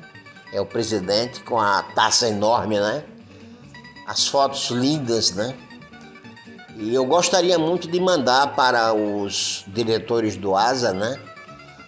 É 0.51 0.59
o 0.59 0.65
presidente 0.65 1.41
com 1.41 1.61
a 1.61 1.83
taça 1.95 2.27
enorme, 2.27 2.81
né? 2.81 3.05
As 4.07 4.27
fotos 4.27 4.71
lindas, 4.71 5.33
né? 5.33 5.55
E 6.79 6.95
eu 6.95 7.05
gostaria 7.05 7.59
muito 7.59 7.87
de 7.87 8.01
mandar 8.01 8.57
para 8.57 8.95
os 8.95 9.63
diretores 9.69 10.39
do 10.39 10.57
ASA, 10.57 10.95
né? 10.95 11.21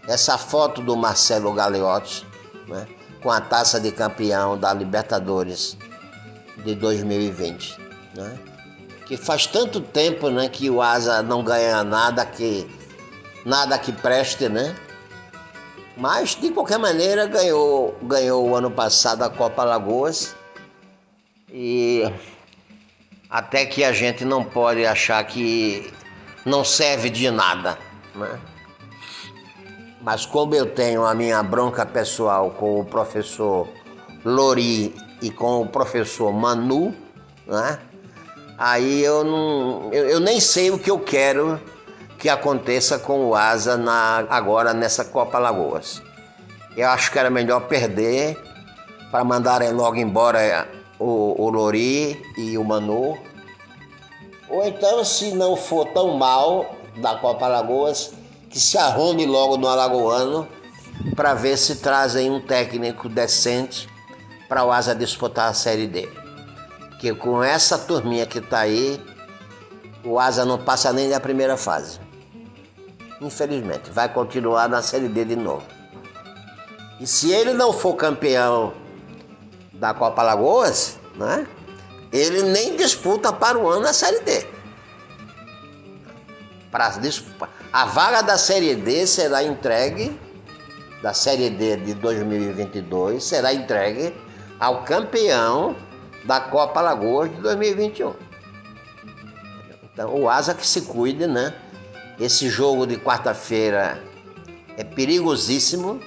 Essa 0.09 0.39
foto 0.39 0.81
do 0.81 0.97
Marcelo 0.97 1.53
Gagliotti, 1.53 2.27
né? 2.69 2.87
com 3.23 3.31
a 3.31 3.41
taça 3.41 3.81
de 3.81 3.91
campeão 3.91 4.57
da 4.57 4.73
Libertadores 4.73 5.77
de 6.65 6.75
2020. 6.75 7.77
Né? 8.15 8.39
Que 9.07 9.17
faz 9.17 9.47
tanto 9.47 9.81
tempo 9.81 10.31
né, 10.31 10.49
que 10.49 10.71
o 10.71 10.81
Asa 10.81 11.23
não 11.23 11.43
ganha 11.43 11.83
nada 11.83 12.25
que, 12.25 12.69
nada 13.45 13.79
que 13.79 13.93
preste, 13.93 14.49
né? 14.49 14.75
Mas, 15.97 16.35
de 16.35 16.51
qualquer 16.51 16.79
maneira, 16.79 17.27
ganhou, 17.27 17.97
ganhou 18.03 18.49
o 18.49 18.55
ano 18.55 18.71
passado 18.71 19.23
a 19.23 19.31
Copa 19.31 19.65
Lagoas 19.65 20.37
E 21.51 22.03
até 23.31 23.65
que 23.65 23.83
a 23.83 23.93
gente 23.93 24.25
não 24.25 24.45
pode 24.45 24.85
achar 24.85 25.25
que 25.25 25.93
não 26.45 26.63
serve 26.63 27.11
de 27.11 27.31
nada, 27.31 27.79
né? 28.15 28.39
Mas 30.07 30.25
como 30.25 30.55
eu 30.55 30.73
tenho 30.73 31.05
a 31.05 31.17
minha 31.17 31.43
bronca 31.43 31.85
pessoal 31.85 32.53
com 32.53 32.79
o 32.79 32.85
professor 32.85 33.67
Lori 34.25 34.95
e 35.21 35.33
com 35.33 35.63
o 35.63 35.69
professor 35.69 36.33
Manu, 36.33 36.95
né? 37.45 37.81
Aí 38.57 39.03
eu 39.03 39.25
não, 39.25 39.93
eu, 39.93 40.09
eu 40.09 40.21
nem 40.21 40.39
sei 40.39 40.71
o 40.71 40.79
que 40.79 40.93
eu 40.93 41.01
quero 41.01 41.61
que 42.21 42.29
aconteça 42.29 43.01
com 43.01 43.27
o 43.27 43.35
Asa 43.35 43.77
na, 43.77 44.25
agora 44.31 44.73
nessa 44.73 45.05
Copa 45.05 45.41
Lagoas. 45.41 46.01
Eu 46.77 46.89
acho 46.91 47.11
que 47.11 47.19
era 47.19 47.29
melhor 47.29 47.63
perder 47.63 48.41
para 49.11 49.25
mandarem 49.25 49.73
logo 49.73 49.97
embora 49.97 50.69
o, 51.01 51.35
o 51.37 51.51
Lori 51.51 52.17
e 52.39 52.57
o 52.57 52.63
Manu. 52.63 53.19
Ou 54.49 54.65
então, 54.65 55.05
se 55.05 55.33
não 55.33 55.57
for 55.57 55.85
tão 55.87 56.17
mal 56.17 56.77
da 56.99 57.17
Copa 57.17 57.49
Lagoas, 57.49 58.13
que 58.51 58.59
se 58.61 58.79
arrume 58.79 59.27
logo 59.27 59.57
no 59.57 59.69
Alagoano 59.69 60.49
para 61.15 61.35
ver 61.35 61.57
se 61.57 61.77
trazem 61.77 62.31
um 62.31 62.41
técnico 62.41 63.09
decente 63.09 63.89
para 64.49 64.65
o 64.65 64.73
Asa 64.73 64.95
disputar 64.95 65.51
a 65.51 65.55
Série 65.55 65.87
D. 65.87 66.09
Porque 66.91 67.15
com 67.15 67.43
essa 67.43 67.79
turminha 67.79 68.27
que 68.27 68.39
está 68.39 68.61
aí, 68.61 69.01
o 70.05 70.19
Asa 70.19 70.45
não 70.45 70.59
passa 70.59 70.93
nem 70.93 71.09
da 71.09 71.21
primeira 71.21 71.57
fase. 71.57 72.01
Infelizmente, 73.21 73.91
vai 73.91 74.09
continuar 74.09 74.69
na 74.69 74.83
Série 74.83 75.09
D 75.09 75.25
de 75.25 75.37
novo. 75.37 75.67
E 77.01 77.07
se 77.07 77.31
ele 77.31 77.53
não 77.53 77.73
for 77.73 77.95
campeão 77.95 78.73
da 79.75 79.93
Copa 79.93 80.23
Lagoas, 80.23 80.99
né? 81.15 81.47
Ele 82.13 82.43
nem 82.43 82.77
disputa 82.77 83.33
para 83.33 83.59
o 83.59 83.69
ano 83.69 83.87
a 83.87 83.93
Série 83.93 84.21
D. 84.21 84.47
Para 86.71 86.87
a 87.77 87.85
vaga 87.85 88.23
da 88.23 88.39
Série 88.39 88.75
D 88.75 89.07
será 89.07 89.45
entregue 89.45 90.19
da 91.03 91.13
Série 91.13 91.51
D 91.51 91.77
de 91.77 91.93
2022 91.93 93.23
será 93.23 93.53
entregue 93.53 94.15
ao 94.59 94.83
campeão 94.85 95.77
da 96.25 96.41
Copa 96.41 96.81
Lagoas 96.81 97.31
de 97.31 97.37
2021. 97.43 98.15
Então, 99.93 100.15
o 100.19 100.27
Asa 100.27 100.55
que 100.55 100.67
se 100.67 100.87
cuide, 100.87 101.27
né? 101.27 101.55
Esse 102.19 102.49
jogo 102.49 102.87
de 102.87 102.97
quarta-feira 102.97 104.03
é 104.79 104.83
perigosíssimo 104.83 106.01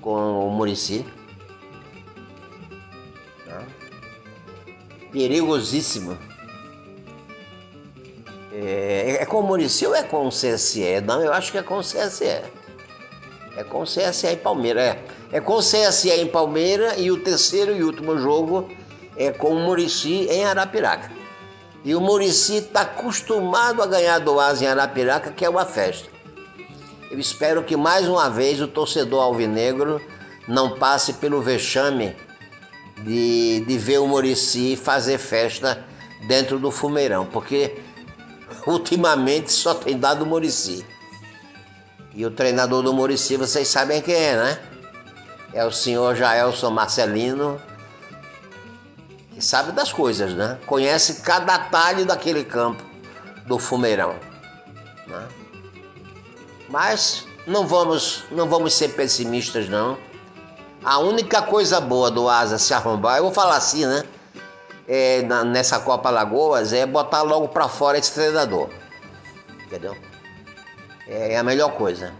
com 0.00 0.48
o 0.48 0.50
Murici. 0.50 1.06
perigosíssimo. 5.12 6.18
É, 8.56 9.18
é 9.20 9.26
com 9.26 9.40
o 9.40 9.42
Murici 9.42 9.84
ou 9.84 9.94
é 9.94 10.04
com 10.04 10.28
o 10.28 10.30
CSE? 10.30 11.00
Não, 11.04 11.20
eu 11.20 11.32
acho 11.32 11.50
que 11.50 11.58
é 11.58 11.62
com 11.62 11.78
o 11.78 11.80
CSE. 11.80 12.40
É 13.56 13.64
com 13.64 13.82
o 13.82 13.84
CSE 13.84 14.28
em 14.28 14.36
Palmeira. 14.36 14.80
É, 14.80 14.98
é 15.32 15.40
com 15.40 15.54
o 15.54 15.60
CSE 15.60 16.10
em 16.10 16.28
Palmeira 16.28 16.94
e 16.96 17.10
o 17.10 17.18
terceiro 17.18 17.74
e 17.74 17.82
último 17.82 18.16
jogo 18.16 18.70
é 19.16 19.32
com 19.32 19.48
o 19.48 19.58
Murici 19.58 20.28
em 20.30 20.44
Arapiraca. 20.44 21.10
E 21.84 21.94
o 21.96 22.00
Murici 22.00 22.58
está 22.58 22.82
acostumado 22.82 23.82
a 23.82 23.86
ganhar 23.86 24.20
do 24.20 24.38
Asa 24.38 24.64
em 24.64 24.68
Arapiraca, 24.68 25.32
que 25.32 25.44
é 25.44 25.48
uma 25.48 25.66
festa. 25.66 26.08
Eu 27.10 27.18
espero 27.18 27.62
que 27.64 27.76
mais 27.76 28.08
uma 28.08 28.30
vez 28.30 28.60
o 28.60 28.68
torcedor 28.68 29.22
alvinegro 29.22 30.00
não 30.46 30.78
passe 30.78 31.14
pelo 31.14 31.42
vexame 31.42 32.16
de, 33.02 33.64
de 33.66 33.78
ver 33.78 33.98
o 33.98 34.06
Murici 34.06 34.76
fazer 34.76 35.18
festa 35.18 35.84
dentro 36.26 36.58
do 36.58 36.70
fumeirão, 36.70 37.26
porque 37.26 37.76
ultimamente 38.66 39.52
só 39.52 39.74
tem 39.74 39.98
dado 39.98 40.22
o 40.22 40.26
Murici. 40.26 40.84
E 42.14 42.24
o 42.24 42.30
treinador 42.30 42.82
do 42.82 42.92
Murici, 42.92 43.36
vocês 43.36 43.68
sabem 43.68 44.00
quem 44.00 44.14
é, 44.14 44.36
né? 44.36 44.58
É 45.52 45.64
o 45.64 45.70
senhor 45.70 46.14
Jaelson 46.14 46.70
Marcelino, 46.70 47.60
que 49.32 49.44
sabe 49.44 49.72
das 49.72 49.92
coisas, 49.92 50.32
né? 50.34 50.58
Conhece 50.66 51.22
cada 51.22 51.54
atalho 51.54 52.04
daquele 52.04 52.44
campo 52.44 52.82
do 53.46 53.58
fumeirão. 53.58 54.14
Né? 55.06 55.28
Mas 56.68 57.26
não 57.46 57.66
vamos, 57.66 58.24
não 58.30 58.48
vamos 58.48 58.74
ser 58.74 58.90
pessimistas, 58.90 59.68
não. 59.68 59.98
A 60.84 60.98
única 60.98 61.42
coisa 61.42 61.80
boa 61.80 62.10
do 62.10 62.28
Asa 62.28 62.58
se 62.58 62.72
arrombar, 62.74 63.18
eu 63.18 63.24
vou 63.24 63.32
falar 63.32 63.56
assim, 63.56 63.86
né? 63.86 64.04
É, 64.86 65.22
na, 65.22 65.44
nessa 65.44 65.80
Copa 65.80 66.10
Lagoas 66.10 66.72
é 66.72 66.84
botar 66.84 67.22
logo 67.22 67.48
para 67.48 67.68
fora 67.68 67.98
esse 67.98 68.12
treinador. 68.12 68.68
Entendeu? 69.66 69.96
É, 71.06 71.34
é 71.34 71.38
a 71.38 71.42
melhor 71.42 71.72
coisa. 71.72 72.12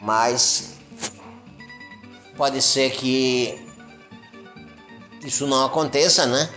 Mas 0.00 0.78
pode 2.36 2.60
ser 2.62 2.90
que 2.90 3.60
isso 5.22 5.46
não 5.46 5.64
aconteça, 5.66 6.26
né? 6.26 6.48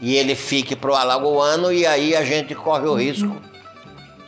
E 0.00 0.16
ele 0.16 0.34
fique 0.34 0.74
pro 0.74 0.94
Alagoano 0.94 1.72
e 1.72 1.86
aí 1.86 2.16
a 2.16 2.24
gente 2.24 2.54
corre 2.54 2.86
o 2.86 2.94
risco 2.94 3.40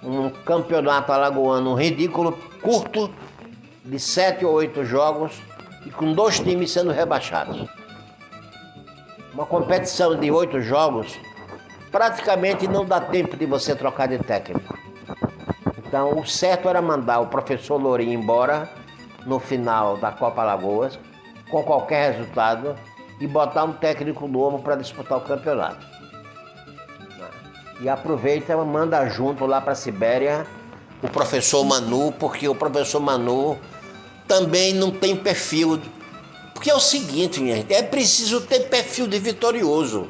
um 0.05 0.29
campeonato 0.29 1.12
alagoano 1.12 1.75
ridículo, 1.75 2.38
curto, 2.61 3.11
de 3.85 3.99
sete 3.99 4.45
ou 4.45 4.53
oito 4.55 4.85
jogos 4.85 5.33
e 5.87 5.90
com 5.90 6.12
dois 6.12 6.38
times 6.38 6.71
sendo 6.71 6.90
rebaixados. 6.90 7.67
Uma 9.35 9.44
competição 9.47 10.16
de 10.16 10.31
oito 10.31 10.61
jogos 10.61 11.18
praticamente 11.90 12.68
não 12.68 12.85
dá 12.85 13.01
tempo 13.01 13.37
de 13.37 13.44
você 13.47 13.75
trocar 13.75 14.07
de 14.07 14.18
técnico. 14.18 14.79
Então 15.77 16.20
o 16.20 16.25
certo 16.25 16.68
era 16.68 16.81
mandar 16.81 17.18
o 17.18 17.27
professor 17.27 17.77
Lourinho 17.77 18.12
embora 18.12 18.70
no 19.27 19.40
final 19.40 19.97
da 19.97 20.12
Copa 20.12 20.44
Lagoas, 20.44 20.97
com 21.51 21.64
qualquer 21.64 22.12
resultado, 22.12 22.77
e 23.20 23.27
botar 23.27 23.64
um 23.64 23.73
técnico 23.73 24.29
novo 24.29 24.61
para 24.61 24.77
disputar 24.77 25.18
o 25.18 25.23
campeonato. 25.23 25.85
E 27.81 27.88
aproveita 27.88 28.53
e 28.53 28.57
manda 28.57 29.05
junto 29.09 29.47
lá 29.47 29.61
para 29.61 29.73
a 29.73 29.77
Sibéria 29.77 30.47
o 31.03 31.09
professor 31.09 31.64
Manu, 31.64 32.12
porque 32.12 32.49
o 32.49 32.55
professor 32.55 33.01
Manu 33.01 33.59
também 34.29 34.73
não 34.73 34.92
tem 34.92 35.16
perfil. 35.16 35.81
Porque 36.64 36.72
é 36.72 36.77
o 36.77 36.81
seguinte, 36.81 37.42
minha 37.42 37.57
gente, 37.57 37.74
é 37.74 37.83
preciso 37.83 38.40
ter 38.40 38.70
perfil 38.70 39.07
de 39.07 39.18
vitorioso. 39.18 40.09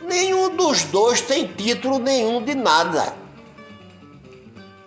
Nenhum 0.00 0.56
dos 0.56 0.84
dois 0.84 1.20
tem 1.20 1.46
título 1.46 1.98
nenhum 1.98 2.42
de 2.42 2.54
nada. 2.54 3.14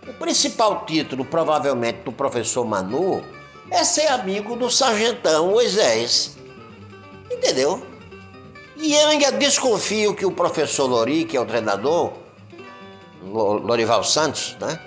O 0.08 0.14
principal 0.14 0.88
título, 0.88 1.24
provavelmente, 1.24 2.00
do 2.00 2.12
professor 2.12 2.66
Manu 2.66 3.24
é 3.70 3.84
ser 3.84 4.08
amigo 4.08 4.56
do 4.56 4.72
sargentão 4.72 5.52
Moisés. 5.52 6.36
Entendeu? 7.32 7.86
E 8.76 8.96
eu 8.96 9.10
ainda 9.10 9.34
desconfio 9.34 10.16
que 10.16 10.26
o 10.26 10.32
professor 10.32 10.88
Lori, 10.88 11.26
que 11.26 11.38
é 11.38 11.40
o 11.40 11.46
treinador, 11.46 12.12
Lorival 13.22 14.04
Santos, 14.04 14.58
né? 14.60 14.80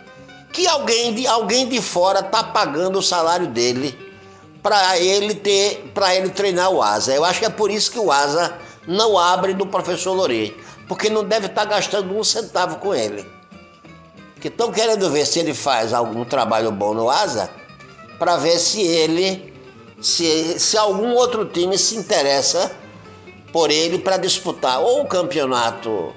que 0.53 0.67
alguém 0.67 1.15
de, 1.15 1.25
alguém 1.29 1.69
de 1.69 1.81
fora 1.81 2.21
tá 2.21 2.43
pagando 2.43 2.99
o 2.99 3.03
salário 3.03 3.47
dele 3.47 4.10
para 4.63 4.99
ele 4.99 5.35
ter 5.35 5.91
para 5.95 6.15
ele 6.15 6.31
treinar 6.31 6.71
o 6.71 6.83
Asa. 6.83 7.15
Eu 7.15 7.25
acho 7.25 7.41
que 7.41 7.47
é 7.47 7.51
por 7.51 7.71
isso 7.71 7.91
que 7.91 7.99
o 7.99 8.11
Asa 8.13 8.57
não 8.87 9.19
abre 9.19 9.55
do 9.55 9.67
professor 9.67 10.13
Lorê, 10.13 10.55
porque 10.89 11.09
não 11.09 11.25
deve 11.25 11.47
estar 11.47 11.67
tá 11.67 11.75
gastando 11.77 12.17
um 12.17 12.25
centavo 12.25 12.77
com 12.77 12.95
ele. 12.95 13.27
Que 14.41 14.49
estão 14.49 14.73
querendo 14.73 15.11
ver 15.11 15.27
se 15.27 15.39
ele 15.39 15.53
faz 15.53 15.93
algum 15.93 16.25
trabalho 16.25 16.73
bom 16.73 16.95
no 16.95 17.11
Asa, 17.11 17.51
para 18.19 18.37
ver 18.37 18.59
se 18.59 18.81
ele 18.81 19.55
se, 20.01 20.59
se 20.59 20.79
algum 20.79 21.15
outro 21.15 21.45
time 21.47 21.77
se 21.77 21.97
interessa 21.97 22.71
por 23.53 23.71
ele 23.71 23.99
para 23.99 24.17
disputar 24.17 24.81
ou 24.81 25.03
o 25.03 25.07
campeonato 25.07 26.15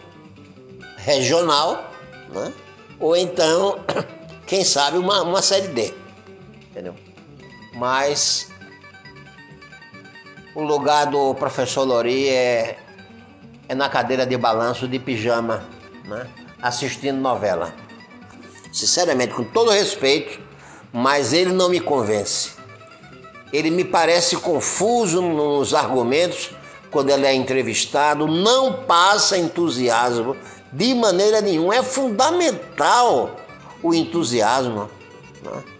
regional, 0.98 1.92
né? 2.30 2.54
ou 3.00 3.16
então 3.16 3.80
quem 4.48 4.64
sabe 4.64 4.98
uma, 4.98 5.22
uma 5.24 5.42
série 5.42 5.68
D. 5.70 5.94
Entendeu? 6.72 6.96
Mas 7.84 8.48
o 10.56 10.62
lugar 10.62 11.08
do 11.08 11.36
professor 11.36 11.84
Lori 11.84 12.30
é, 12.30 12.78
é 13.67 13.76
na 13.76 13.89
cadeira 13.89 14.26
de 14.26 14.38
balanço 14.38 14.88
de 14.88 14.98
pijama, 14.98 15.67
né? 16.06 16.26
assistindo 16.62 17.17
novela. 17.17 17.76
Sinceramente, 18.72 19.34
com 19.34 19.43
todo 19.43 19.69
respeito, 19.69 20.39
mas 20.93 21.34
ele 21.34 21.52
não 21.52 21.67
me 21.67 21.82
convence. 21.82 22.52
Ele 23.52 23.69
me 23.69 23.84
parece 23.84 24.38
confuso 24.38 25.22
nos 25.22 25.74
argumentos 25.74 26.52
quando 26.89 27.10
ele 27.10 27.26
é 27.26 27.34
entrevistado, 27.34 28.28
não 28.28 28.84
passa 28.84 29.38
entusiasmo 29.38 30.38
de 30.72 30.93
maneira 30.93 31.41
nenhuma. 31.41 31.76
É 31.76 31.84
fundamental 31.84 33.36
o 33.84 33.93
entusiasmo. 33.93 34.89
Né? 35.41 35.73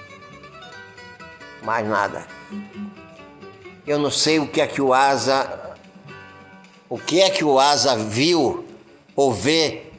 Mais 1.64 1.88
nada. 1.88 2.26
Eu 3.86 4.00
não 4.00 4.12
sei 4.12 4.40
o 4.40 4.48
que 4.48 4.62
é 4.62 4.68
que 4.68 4.82
o 4.82 4.94
Asa 4.94 5.64
o 6.94 7.00
que 7.00 7.22
é 7.22 7.30
que 7.32 7.44
o 7.44 7.60
Asa 7.60 7.96
viu 7.96 8.68
ou 9.16 9.34
vê 9.34 9.92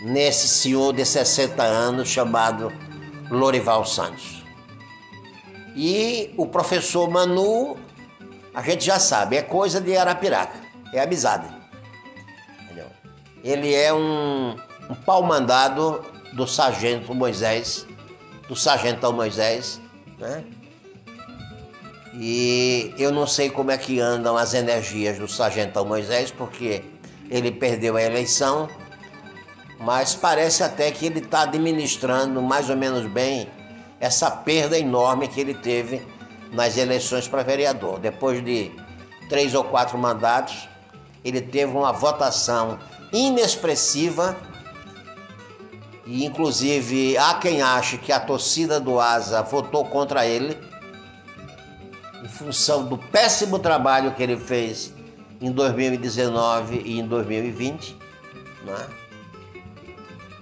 nesse 0.00 0.48
senhor 0.48 0.94
de 0.94 1.04
60 1.04 1.62
anos 1.62 2.08
chamado 2.08 2.72
Lorival 3.30 3.84
Santos. 3.84 4.42
E 5.76 6.32
o 6.38 6.46
professor 6.46 7.10
Manu, 7.10 7.76
a 8.54 8.62
gente 8.62 8.82
já 8.82 8.98
sabe, 8.98 9.36
é 9.36 9.42
coisa 9.42 9.78
de 9.78 9.94
Arapiraca, 9.94 10.58
é 10.94 11.02
amizade. 11.02 11.46
Entendeu? 12.64 12.86
Ele 13.44 13.74
é 13.74 13.92
um, 13.92 14.56
um 14.88 14.94
pau-mandado 15.04 16.02
do 16.32 16.46
sargento 16.46 17.14
Moisés, 17.14 17.86
do 18.48 18.56
sargentão 18.56 19.12
Moisés, 19.12 19.78
né? 20.18 20.44
E 22.14 22.92
eu 22.98 23.12
não 23.12 23.26
sei 23.26 23.50
como 23.50 23.70
é 23.70 23.78
que 23.78 24.00
andam 24.00 24.36
as 24.36 24.52
energias 24.52 25.18
do 25.18 25.28
sargentão 25.28 25.84
Moisés, 25.84 26.30
porque 26.30 26.82
ele 27.30 27.52
perdeu 27.52 27.96
a 27.96 28.02
eleição, 28.02 28.68
mas 29.78 30.14
parece 30.14 30.62
até 30.62 30.90
que 30.90 31.06
ele 31.06 31.20
está 31.20 31.42
administrando 31.42 32.42
mais 32.42 32.68
ou 32.68 32.76
menos 32.76 33.06
bem 33.06 33.48
essa 34.00 34.30
perda 34.30 34.76
enorme 34.78 35.28
que 35.28 35.40
ele 35.40 35.54
teve 35.54 36.02
nas 36.52 36.76
eleições 36.76 37.28
para 37.28 37.42
vereador. 37.42 38.00
Depois 38.00 38.44
de 38.44 38.72
três 39.28 39.54
ou 39.54 39.62
quatro 39.62 39.96
mandatos, 39.96 40.68
ele 41.24 41.40
teve 41.40 41.76
uma 41.76 41.92
votação 41.92 42.78
inexpressiva 43.12 44.36
e 46.04 46.24
inclusive 46.24 47.16
há 47.16 47.34
quem 47.34 47.62
ache 47.62 47.98
que 47.98 48.10
a 48.10 48.18
torcida 48.18 48.80
do 48.80 48.98
Asa 48.98 49.42
votou 49.42 49.84
contra 49.84 50.26
ele 50.26 50.58
em 52.22 52.28
função 52.28 52.84
do 52.84 52.98
péssimo 52.98 53.58
trabalho 53.58 54.14
que 54.14 54.22
ele 54.22 54.36
fez 54.36 54.92
em 55.40 55.50
2019 55.50 56.82
e 56.84 56.98
em 56.98 57.06
2020, 57.06 57.96
né? 58.64 58.88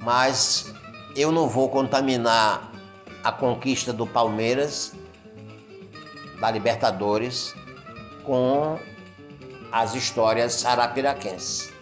mas 0.00 0.74
eu 1.14 1.30
não 1.30 1.48
vou 1.48 1.68
contaminar 1.68 2.72
a 3.22 3.30
conquista 3.30 3.92
do 3.92 4.06
Palmeiras, 4.06 4.92
da 6.40 6.50
Libertadores, 6.50 7.54
com 8.24 8.78
as 9.70 9.94
histórias 9.94 10.64
arapiraquenses. 10.64 11.72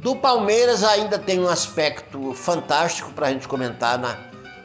Do 0.00 0.14
Palmeiras 0.14 0.84
ainda 0.84 1.18
tem 1.18 1.40
um 1.40 1.48
aspecto 1.48 2.32
fantástico 2.32 3.10
para 3.12 3.28
a 3.28 3.32
gente 3.32 3.48
comentar 3.48 3.98
na, 3.98 4.16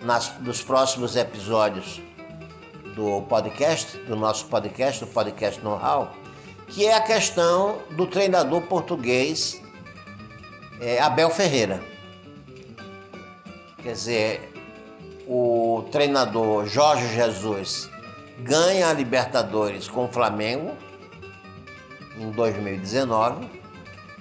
nas, 0.02 0.38
nos 0.40 0.62
próximos 0.62 1.16
episódios 1.16 2.02
do 2.96 3.22
podcast, 3.24 3.98
do 4.00 4.16
nosso 4.16 4.46
podcast, 4.48 5.04
do 5.04 5.12
podcast 5.12 5.62
Know-How, 5.64 6.12
que 6.68 6.86
é 6.86 6.96
a 6.96 7.02
questão 7.02 7.80
do 7.92 8.06
treinador 8.08 8.62
português 8.64 9.62
é, 10.80 11.00
Abel 11.00 11.30
Ferreira. 11.30 11.82
Quer 13.82 13.94
dizer, 13.94 14.54
o 15.28 15.86
treinador 15.92 16.66
Jorge 16.68 17.08
Jesus 17.14 17.90
ganha 18.40 18.90
a 18.90 18.94
Libertadores 18.94 19.88
com 19.88 20.06
o 20.06 20.08
Flamengo 20.08 20.76
em 22.18 22.32
2019 22.32 23.48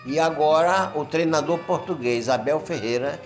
e 0.07 0.19
agora 0.19 0.93
o 0.95 1.05
treinador 1.05 1.59
português 1.61 2.29
Abel 2.29 2.61
Ferreira, 2.61 3.21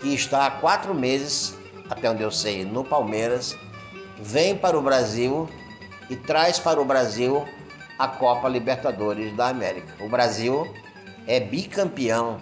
que 0.00 0.14
está 0.14 0.46
há 0.46 0.50
quatro 0.50 0.94
meses, 0.94 1.56
até 1.88 2.10
onde 2.10 2.22
eu 2.22 2.30
sei, 2.30 2.64
no 2.64 2.84
Palmeiras, 2.84 3.56
vem 4.20 4.56
para 4.56 4.78
o 4.78 4.82
Brasil 4.82 5.48
e 6.10 6.16
traz 6.16 6.58
para 6.58 6.80
o 6.80 6.84
Brasil 6.84 7.46
a 7.98 8.08
Copa 8.08 8.48
Libertadores 8.48 9.34
da 9.36 9.48
América. 9.48 9.92
O 10.00 10.08
Brasil 10.08 10.72
é 11.26 11.40
bicampeão 11.40 12.38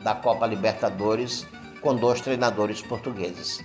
da 0.00 0.14
Copa 0.14 0.46
Libertadores 0.46 1.46
com 1.80 1.94
dois 1.94 2.20
treinadores 2.20 2.82
portugueses. 2.82 3.64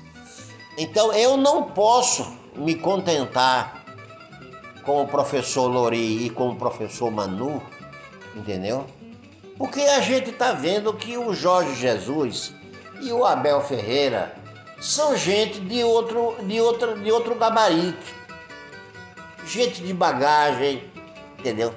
Então 0.78 1.13
eu 1.13 1.38
não 1.38 1.63
posso 1.63 2.38
me 2.56 2.75
contentar 2.75 3.84
com 4.84 5.04
o 5.04 5.08
professor 5.08 5.67
Lori 5.67 6.25
e 6.25 6.30
com 6.30 6.49
o 6.49 6.56
professor 6.56 7.12
Manu, 7.12 7.62
entendeu? 8.36 8.86
Porque 9.58 9.82
a 9.82 9.99
gente 9.99 10.30
está 10.30 10.54
vendo 10.54 10.93
que 10.93 11.17
o 11.17 11.34
Jorge 11.34 11.75
Jesus 11.75 12.54
e 13.02 13.12
o 13.12 13.25
Abel 13.25 13.62
Ferreira 13.62 14.36
são 14.80 15.15
gente 15.15 15.60
de 15.60 15.84
outro, 15.84 16.36
de 16.44 16.60
outro, 16.62 17.00
de 17.00 17.12
outro 17.12 17.36
gabarito. 17.36 18.20
Gente 19.46 19.82
de 19.82 19.94
bagagem, 19.94 20.84
entendeu? 21.38 21.74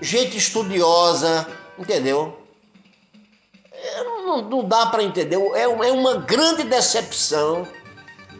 Gente 0.00 0.36
estudiosa, 0.36 1.46
entendeu? 1.78 2.42
não, 4.32 4.42
não 4.42 4.64
dá 4.64 4.86
para 4.86 5.02
entender. 5.02 5.36
É, 5.54 5.62
é 5.62 5.92
uma 5.92 6.14
grande 6.14 6.64
decepção 6.64 7.66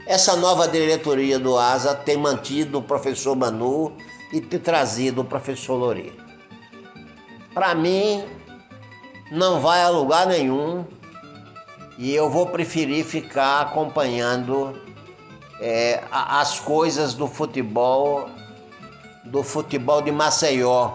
essa 0.06 0.34
nova 0.36 0.66
diretoria 0.66 1.38
do 1.38 1.56
ASA 1.56 1.94
ter 1.94 2.16
mantido 2.16 2.78
o 2.78 2.82
professor 2.82 3.36
Manu 3.36 3.96
e 4.32 4.40
ter 4.40 4.58
trazido 4.58 5.20
o 5.20 5.24
professor 5.24 5.74
Lori. 5.74 6.12
Para 7.54 7.74
mim, 7.74 8.24
não 9.30 9.60
vai 9.60 9.82
a 9.82 9.88
lugar 9.90 10.26
nenhum 10.26 10.84
e 11.98 12.14
eu 12.14 12.30
vou 12.30 12.46
preferir 12.46 13.04
ficar 13.04 13.60
acompanhando 13.62 14.80
é, 15.60 16.02
as 16.10 16.58
coisas 16.60 17.14
do 17.14 17.26
futebol, 17.26 18.28
do 19.24 19.42
futebol 19.42 20.02
de 20.02 20.10
Maceió, 20.10 20.92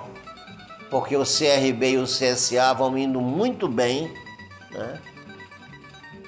porque 0.89 1.15
o 1.15 1.23
CRB 1.23 1.91
e 1.91 1.97
o 1.97 2.03
CSA 2.03 2.73
vão 2.73 2.97
indo 2.97 3.21
muito 3.21 3.67
bem 3.67 4.11
né? 4.71 4.99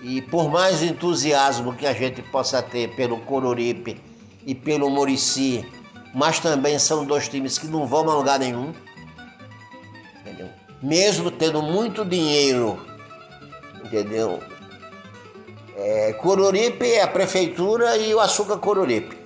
E 0.01 0.21
por 0.21 0.49
mais 0.49 0.81
entusiasmo 0.81 1.75
que 1.75 1.85
a 1.85 1.93
gente 1.93 2.21
possa 2.21 2.61
ter 2.61 2.95
pelo 2.95 3.19
Coruripe 3.21 4.01
e 4.45 4.55
pelo 4.55 4.89
Murici, 4.89 5.65
mas 6.13 6.39
também 6.39 6.79
são 6.79 7.05
dois 7.05 7.27
times 7.27 7.57
que 7.57 7.67
não 7.67 7.85
vão 7.85 8.09
a 8.09 8.15
lugar 8.15 8.39
nenhum. 8.39 8.73
Entendeu? 10.21 10.49
Mesmo 10.81 11.29
tendo 11.29 11.61
muito 11.61 12.05
dinheiro, 12.05 12.79
entendeu? 13.83 14.41
É, 15.81 16.11
Coruripe 16.11 16.85
é 16.85 17.01
a 17.01 17.07
prefeitura 17.07 17.95
e 17.95 18.13
o 18.13 18.19
Açúcar 18.19 18.57
Coruripe. 18.57 19.17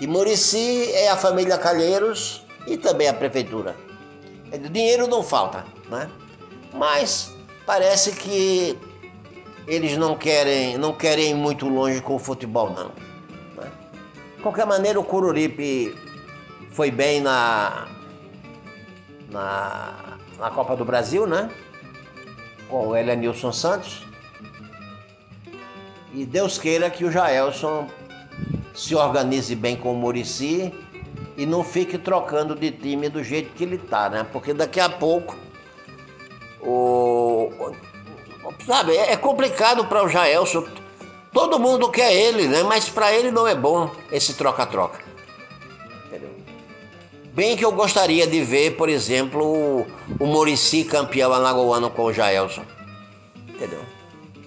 E 0.00 0.06
Murici 0.06 0.90
é 0.92 1.10
a 1.10 1.16
família 1.16 1.58
Calheiros 1.58 2.46
e 2.66 2.78
também 2.78 3.06
a 3.06 3.12
prefeitura. 3.12 3.76
Dinheiro 4.70 5.06
não 5.06 5.22
falta, 5.22 5.66
né? 5.90 6.10
Mas 6.72 7.34
parece 7.66 8.12
que 8.12 8.78
eles 9.66 9.98
não 9.98 10.16
querem, 10.16 10.78
não 10.78 10.94
querem 10.94 11.32
ir 11.32 11.34
muito 11.34 11.68
longe 11.68 12.00
com 12.00 12.14
o 12.14 12.18
futebol, 12.18 12.70
não. 12.70 12.90
Né? 13.62 13.70
De 14.36 14.42
qualquer 14.42 14.64
maneira, 14.66 14.98
o 14.98 15.04
Cururipe 15.04 15.94
foi 16.70 16.90
bem 16.90 17.20
na, 17.20 17.88
na, 19.30 20.18
na 20.38 20.50
Copa 20.50 20.74
do 20.76 20.84
Brasil, 20.84 21.26
né? 21.26 21.50
Com 22.70 22.88
o 22.88 22.96
Elenilson 22.96 23.52
Santos. 23.52 24.11
E 26.14 26.26
Deus 26.26 26.58
queira 26.58 26.90
que 26.90 27.04
o 27.04 27.10
Jaelson 27.10 27.88
se 28.74 28.94
organize 28.94 29.54
bem 29.54 29.76
com 29.76 29.92
o 29.92 29.96
Murici 29.96 30.72
e 31.36 31.46
não 31.46 31.64
fique 31.64 31.96
trocando 31.96 32.54
de 32.54 32.70
time 32.70 33.08
do 33.08 33.22
jeito 33.22 33.52
que 33.54 33.64
ele 33.64 33.78
tá, 33.78 34.08
né? 34.08 34.26
Porque 34.30 34.52
daqui 34.52 34.80
a 34.80 34.88
pouco 34.88 35.34
o, 36.60 37.50
sabe, 38.66 38.96
é 38.96 39.16
complicado 39.16 39.86
para 39.86 40.04
o 40.04 40.08
Jaelson. 40.08 40.66
Todo 41.32 41.58
mundo 41.58 41.90
quer 41.90 42.12
ele, 42.12 42.46
né? 42.46 42.62
Mas 42.62 42.88
para 42.88 43.12
ele 43.12 43.30
não 43.30 43.46
é 43.48 43.54
bom 43.54 43.90
esse 44.10 44.34
troca-troca. 44.34 45.00
Bem 47.34 47.56
que 47.56 47.64
eu 47.64 47.72
gostaria 47.72 48.26
de 48.26 48.44
ver, 48.44 48.76
por 48.76 48.90
exemplo, 48.90 49.42
o, 49.42 49.86
o 50.20 50.26
Murici 50.26 50.84
campeão 50.84 51.32
alagoano 51.32 51.88
com 51.88 52.04
o 52.04 52.12
Jaelson. 52.12 52.62
Entendeu? 53.48 53.80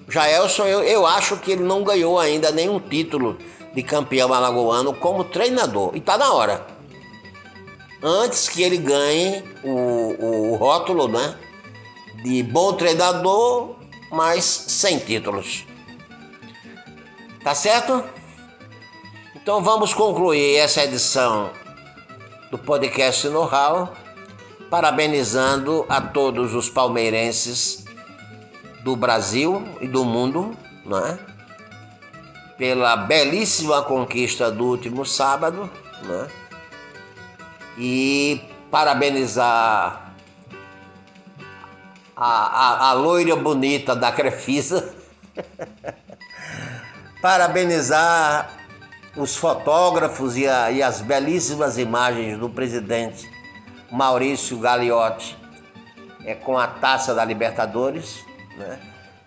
Jaelson, 0.08 0.66
eu, 0.68 0.84
eu 0.84 1.06
acho 1.06 1.38
que 1.38 1.52
ele 1.52 1.64
não 1.64 1.84
ganhou 1.84 2.20
ainda 2.20 2.52
nenhum 2.52 2.80
título 2.80 3.38
de 3.74 3.84
campeão 3.84 4.34
alagoano 4.34 4.94
como 4.94 5.24
treinador. 5.24 5.92
E 5.96 6.02
tá 6.02 6.18
na 6.18 6.32
hora. 6.34 6.66
Antes 8.02 8.48
que 8.48 8.62
ele 8.62 8.78
ganhe 8.78 9.44
o, 9.64 10.52
o 10.52 10.56
rótulo, 10.56 11.08
né? 11.08 11.36
de 12.26 12.42
bom 12.42 12.74
treinador, 12.74 13.76
mas 14.12 14.44
sem 14.44 14.98
títulos. 14.98 15.64
Tá 17.44 17.54
certo? 17.54 18.04
Então 19.36 19.64
vamos 19.64 19.94
concluir 19.94 20.56
essa 20.56 20.84
edição 20.84 21.52
do 22.50 22.58
podcast 22.58 23.28
Know-How, 23.28 23.94
parabenizando 24.72 25.86
a 25.88 26.02
todos 26.02 26.56
os 26.56 26.68
palmeirenses 26.68 27.85
do 28.86 28.96
Brasil 28.96 29.68
e 29.82 29.88
do 29.88 30.06
mundo, 30.06 30.56
né? 30.86 31.18
pela 32.56 32.96
belíssima 32.96 33.82
conquista 33.82 34.52
do 34.52 34.64
último 34.64 35.04
sábado, 35.04 35.68
né? 36.04 36.28
e 37.80 38.44
parabenizar 38.70 40.14
a, 42.16 42.28
a, 42.28 42.90
a 42.90 42.94
loira 42.94 43.36
bonita 43.36 43.96
da 43.96 44.12
Crefisa, 44.12 44.94
parabenizar 47.20 48.52
os 49.18 49.36
fotógrafos 49.36 50.38
e, 50.38 50.48
a, 50.48 50.70
e, 50.70 50.84
as 50.84 51.02
belíssimas 51.02 51.80
imagens 51.80 52.38
do 52.38 52.52
presidente 52.52 53.28
Maurício 53.92 54.60
Gagliotti 54.60 55.36
é, 56.24 56.36
com 56.36 56.56
a 56.56 56.68
taça 56.68 57.16
da 57.16 57.26
Libertadores, 57.26 58.24
né? 58.56 58.80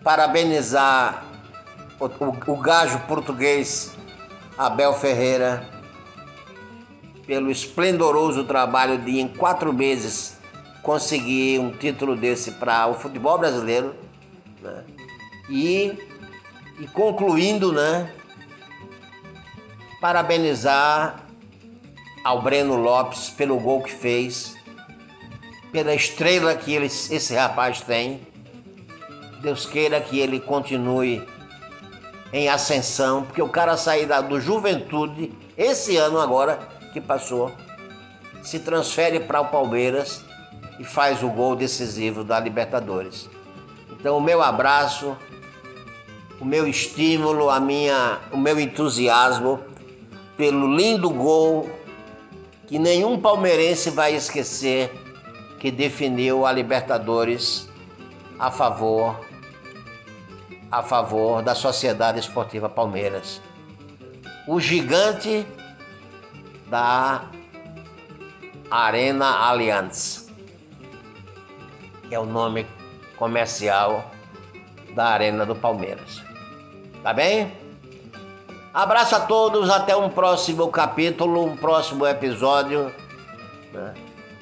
parabenizar 0.03 1.23
o, 1.99 2.05
o, 2.05 2.53
o 2.53 2.57
gajo 2.57 2.99
português 3.07 3.95
Abel 4.57 4.93
Ferreira 4.93 5.67
pelo 7.25 7.51
esplendoroso 7.51 8.43
trabalho 8.43 8.97
de 8.97 9.19
em 9.19 9.27
quatro 9.27 9.71
meses 9.71 10.37
conseguir 10.81 11.59
um 11.59 11.71
título 11.71 12.15
desse 12.15 12.53
para 12.53 12.87
o 12.87 12.93
futebol 12.95 13.37
brasileiro 13.37 13.95
né? 14.61 14.83
e, 15.49 15.97
e 16.79 16.87
concluindo, 16.87 17.71
né? 17.71 18.11
Parabenizar 19.99 21.23
ao 22.23 22.41
Breno 22.41 22.75
Lopes 22.75 23.29
pelo 23.29 23.59
gol 23.59 23.83
que 23.83 23.91
fez, 23.91 24.55
pela 25.71 25.93
estrela 25.93 26.55
que 26.55 26.73
ele, 26.73 26.85
esse 26.85 27.35
rapaz 27.35 27.81
tem. 27.81 28.27
Deus 29.41 29.65
queira 29.65 30.01
que 30.01 30.19
ele 30.19 30.39
continue 30.39 31.25
em 32.31 32.49
ascensão, 32.49 33.23
porque 33.23 33.41
o 33.41 33.49
cara 33.49 33.77
sair 33.77 34.05
da, 34.05 34.21
do 34.21 34.39
Juventude 34.39 35.31
esse 35.57 35.97
ano 35.97 36.19
agora 36.19 36.59
que 36.93 37.01
passou, 37.01 37.51
se 38.41 38.59
transfere 38.59 39.19
para 39.19 39.41
o 39.41 39.45
Palmeiras 39.45 40.23
e 40.79 40.83
faz 40.83 41.21
o 41.23 41.29
gol 41.29 41.55
decisivo 41.55 42.23
da 42.23 42.39
Libertadores. 42.39 43.29
Então, 43.91 44.17
o 44.17 44.21
meu 44.21 44.41
abraço, 44.41 45.17
o 46.39 46.45
meu 46.45 46.67
estímulo, 46.67 47.49
a 47.49 47.59
minha, 47.59 48.19
o 48.31 48.37
meu 48.37 48.59
entusiasmo 48.59 49.59
pelo 50.37 50.73
lindo 50.73 51.09
gol 51.09 51.69
que 52.67 52.79
nenhum 52.79 53.19
palmeirense 53.19 53.89
vai 53.89 54.15
esquecer 54.15 54.93
que 55.59 55.69
definiu 55.69 56.45
a 56.45 56.51
Libertadores 56.51 57.67
a 58.39 58.49
favor 58.49 59.28
a 60.71 60.83
favor 60.83 61.41
da 61.41 61.55
Sociedade 61.55 62.19
Esportiva 62.19 62.69
Palmeiras. 62.69 63.41
O 64.47 64.59
gigante 64.59 65.45
da 66.67 67.25
Arena 68.69 69.25
Allianz, 69.25 70.29
que 72.07 72.13
é 72.13 72.19
o 72.19 72.25
nome 72.25 72.67
comercial 73.17 74.11
da 74.95 75.05
Arena 75.05 75.45
do 75.45 75.55
Palmeiras. 75.55 76.21
Tá 77.03 77.13
bem? 77.13 77.51
Abraço 78.73 79.15
a 79.15 79.21
todos, 79.21 79.69
até 79.69 79.95
um 79.95 80.09
próximo 80.09 80.67
capítulo, 80.69 81.43
um 81.43 81.57
próximo 81.57 82.05
episódio 82.05 82.93
né, 83.73 83.93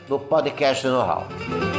do 0.07 0.19
podcast 0.19 0.85
Know 0.85 1.01
How. 1.01 1.76